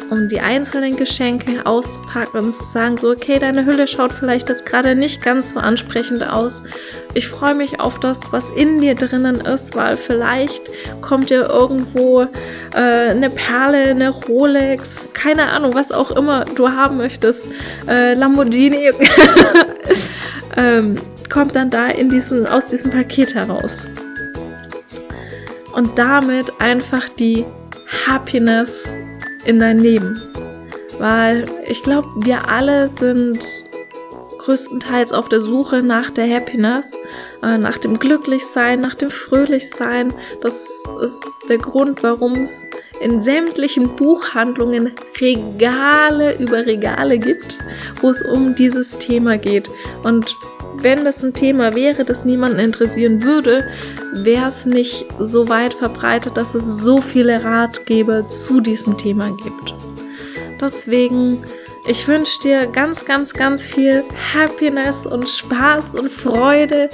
um 0.09 0.27
die 0.27 0.39
einzelnen 0.39 0.95
Geschenke 0.95 1.65
auszupacken 1.65 2.45
und 2.45 2.53
zu 2.53 2.63
sagen, 2.63 2.97
so, 2.97 3.11
okay, 3.11 3.39
deine 3.39 3.65
Hülle 3.65 3.87
schaut 3.87 4.13
vielleicht 4.13 4.49
jetzt 4.49 4.65
gerade 4.65 4.95
nicht 4.95 5.21
ganz 5.21 5.51
so 5.51 5.59
ansprechend 5.59 6.27
aus. 6.27 6.63
Ich 7.13 7.27
freue 7.27 7.55
mich 7.55 7.79
auf 7.79 7.99
das, 7.99 8.31
was 8.31 8.49
in 8.49 8.81
dir 8.81 8.95
drinnen 8.95 9.41
ist, 9.41 9.75
weil 9.75 9.97
vielleicht 9.97 10.69
kommt 11.01 11.29
dir 11.29 11.47
irgendwo 11.47 12.21
äh, 12.73 13.09
eine 13.09 13.29
Perle, 13.29 13.89
eine 13.89 14.09
Rolex, 14.09 15.09
keine 15.13 15.49
Ahnung, 15.49 15.73
was 15.73 15.91
auch 15.91 16.11
immer 16.11 16.45
du 16.45 16.69
haben 16.69 16.97
möchtest, 16.97 17.45
äh, 17.87 18.13
Lamborghini, 18.13 18.91
ähm, 20.57 20.95
kommt 21.29 21.55
dann 21.55 21.69
da 21.69 21.87
in 21.87 22.09
diesen, 22.09 22.47
aus 22.47 22.67
diesem 22.67 22.91
Paket 22.91 23.35
heraus. 23.35 23.85
Und 25.79 25.97
damit 25.97 26.59
einfach 26.59 27.07
die 27.07 27.45
Happiness 28.05 28.85
in 29.45 29.59
dein 29.59 29.79
Leben. 29.79 30.21
Weil 30.97 31.45
ich 31.69 31.81
glaube, 31.83 32.09
wir 32.17 32.49
alle 32.49 32.89
sind 32.89 33.39
größtenteils 34.39 35.13
auf 35.13 35.29
der 35.29 35.39
Suche 35.39 35.81
nach 35.81 36.09
der 36.09 36.29
Happiness, 36.29 36.97
äh, 37.41 37.57
nach 37.57 37.77
dem 37.77 37.97
Glücklichsein, 37.97 38.81
nach 38.81 38.95
dem 38.95 39.09
Fröhlichsein. 39.09 40.13
Das 40.41 40.83
ist 41.01 41.39
der 41.47 41.59
Grund, 41.59 42.03
warum 42.03 42.33
es 42.33 42.67
in 42.99 43.21
sämtlichen 43.21 43.95
Buchhandlungen 43.95 44.91
Regale 45.21 46.37
über 46.39 46.65
Regale 46.65 47.19
gibt, 47.19 47.57
wo 48.01 48.09
es 48.09 48.21
um 48.21 48.53
dieses 48.53 48.97
Thema 48.97 49.37
geht. 49.37 49.69
Und 50.03 50.35
wenn 50.81 51.03
das 51.03 51.23
ein 51.23 51.33
Thema 51.33 51.75
wäre, 51.75 52.05
das 52.05 52.25
niemanden 52.25 52.59
interessieren 52.59 53.23
würde, 53.23 53.67
wäre 54.13 54.49
es 54.49 54.65
nicht 54.65 55.05
so 55.19 55.49
weit 55.49 55.73
verbreitet, 55.73 56.37
dass 56.37 56.55
es 56.55 56.83
so 56.83 57.01
viele 57.01 57.43
Ratgeber 57.43 58.27
zu 58.29 58.61
diesem 58.61 58.97
Thema 58.97 59.29
gibt. 59.43 59.73
Deswegen 60.59 61.43
Ich 61.87 62.07
wünsche 62.07 62.39
dir 62.41 62.67
ganz, 62.67 63.05
ganz, 63.05 63.33
ganz 63.33 63.63
viel 63.63 64.03
Happiness 64.33 65.05
und 65.05 65.27
Spaß 65.27 65.95
und 65.95 66.11
Freude 66.11 66.89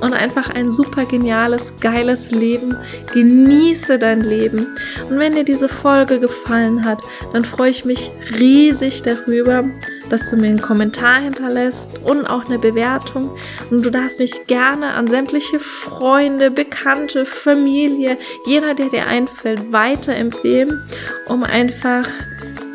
und 0.00 0.14
einfach 0.14 0.50
ein 0.50 0.70
super 0.70 1.04
geniales, 1.04 1.74
geiles 1.80 2.30
Leben. 2.30 2.76
Genieße 3.12 3.98
dein 3.98 4.22
Leben. 4.22 4.66
Und 5.08 5.18
wenn 5.18 5.34
dir 5.34 5.44
diese 5.44 5.68
Folge 5.68 6.18
gefallen 6.20 6.84
hat, 6.84 6.98
dann 7.32 7.44
freue 7.44 7.70
ich 7.70 7.84
mich 7.84 8.10
riesig 8.38 9.02
darüber, 9.02 9.64
dass 10.08 10.30
du 10.30 10.36
mir 10.36 10.48
einen 10.48 10.62
Kommentar 10.62 11.20
hinterlässt 11.20 12.00
und 12.02 12.26
auch 12.26 12.46
eine 12.46 12.58
Bewertung. 12.58 13.30
Und 13.70 13.82
du 13.82 13.90
darfst 13.90 14.18
mich 14.18 14.46
gerne 14.46 14.94
an 14.94 15.06
sämtliche 15.06 15.60
Freunde, 15.60 16.50
Bekannte, 16.50 17.24
Familie, 17.24 18.16
jeder, 18.46 18.74
der 18.74 18.88
dir 18.88 19.06
einfällt, 19.06 19.72
weiterempfehlen, 19.72 20.82
um 21.28 21.44
einfach 21.44 22.08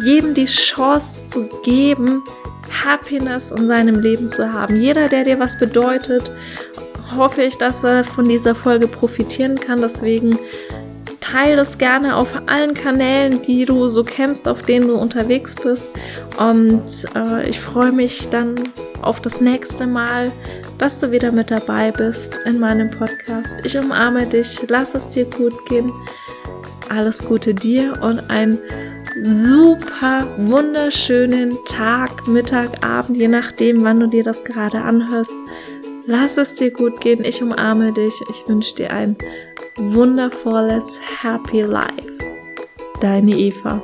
jedem 0.05 0.33
die 0.33 0.45
Chance 0.45 1.23
zu 1.23 1.49
geben, 1.63 2.23
Happiness 2.83 3.51
in 3.51 3.67
seinem 3.67 3.99
Leben 3.99 4.29
zu 4.29 4.53
haben. 4.53 4.79
Jeder, 4.79 5.07
der 5.07 5.23
dir 5.23 5.39
was 5.39 5.59
bedeutet, 5.59 6.31
hoffe 7.15 7.43
ich, 7.43 7.57
dass 7.57 7.83
er 7.83 8.03
von 8.03 8.27
dieser 8.27 8.55
Folge 8.55 8.87
profitieren 8.87 9.59
kann. 9.59 9.81
Deswegen 9.81 10.37
teile 11.21 11.55
das 11.55 11.77
gerne 11.77 12.15
auf 12.15 12.35
allen 12.45 12.73
Kanälen, 12.73 13.41
die 13.41 13.65
du 13.65 13.87
so 13.87 14.03
kennst, 14.03 14.47
auf 14.47 14.61
denen 14.61 14.87
du 14.87 14.95
unterwegs 14.95 15.55
bist. 15.55 15.91
Und 16.37 16.85
äh, 17.15 17.49
ich 17.49 17.59
freue 17.59 17.91
mich 17.91 18.29
dann 18.29 18.55
auf 19.01 19.21
das 19.21 19.41
nächste 19.41 19.87
Mal, 19.87 20.31
dass 20.77 20.99
du 20.99 21.11
wieder 21.11 21.31
mit 21.31 21.51
dabei 21.51 21.91
bist 21.91 22.39
in 22.45 22.59
meinem 22.59 22.91
Podcast. 22.91 23.55
Ich 23.63 23.77
umarme 23.77 24.25
dich, 24.25 24.59
lass 24.67 24.93
es 24.93 25.09
dir 25.09 25.25
gut 25.25 25.53
gehen. 25.67 25.91
Alles 26.89 27.23
Gute 27.23 27.53
dir 27.53 27.97
und 28.01 28.19
ein 28.29 28.59
super 29.23 30.27
wunderschönen 30.37 31.57
Tag, 31.65 32.27
Mittag, 32.27 32.85
Abend, 32.85 33.17
je 33.17 33.27
nachdem, 33.27 33.83
wann 33.83 33.99
du 33.99 34.07
dir 34.07 34.23
das 34.23 34.43
gerade 34.43 34.81
anhörst. 34.81 35.35
Lass 36.05 36.37
es 36.37 36.55
dir 36.55 36.71
gut 36.71 37.01
gehen. 37.01 37.23
Ich 37.23 37.41
umarme 37.41 37.91
dich. 37.91 38.13
Ich 38.29 38.47
wünsche 38.47 38.75
dir 38.75 38.91
ein 38.91 39.17
wundervolles 39.75 40.99
Happy 41.21 41.61
Life. 41.61 42.19
Deine 43.01 43.35
Eva. 43.35 43.81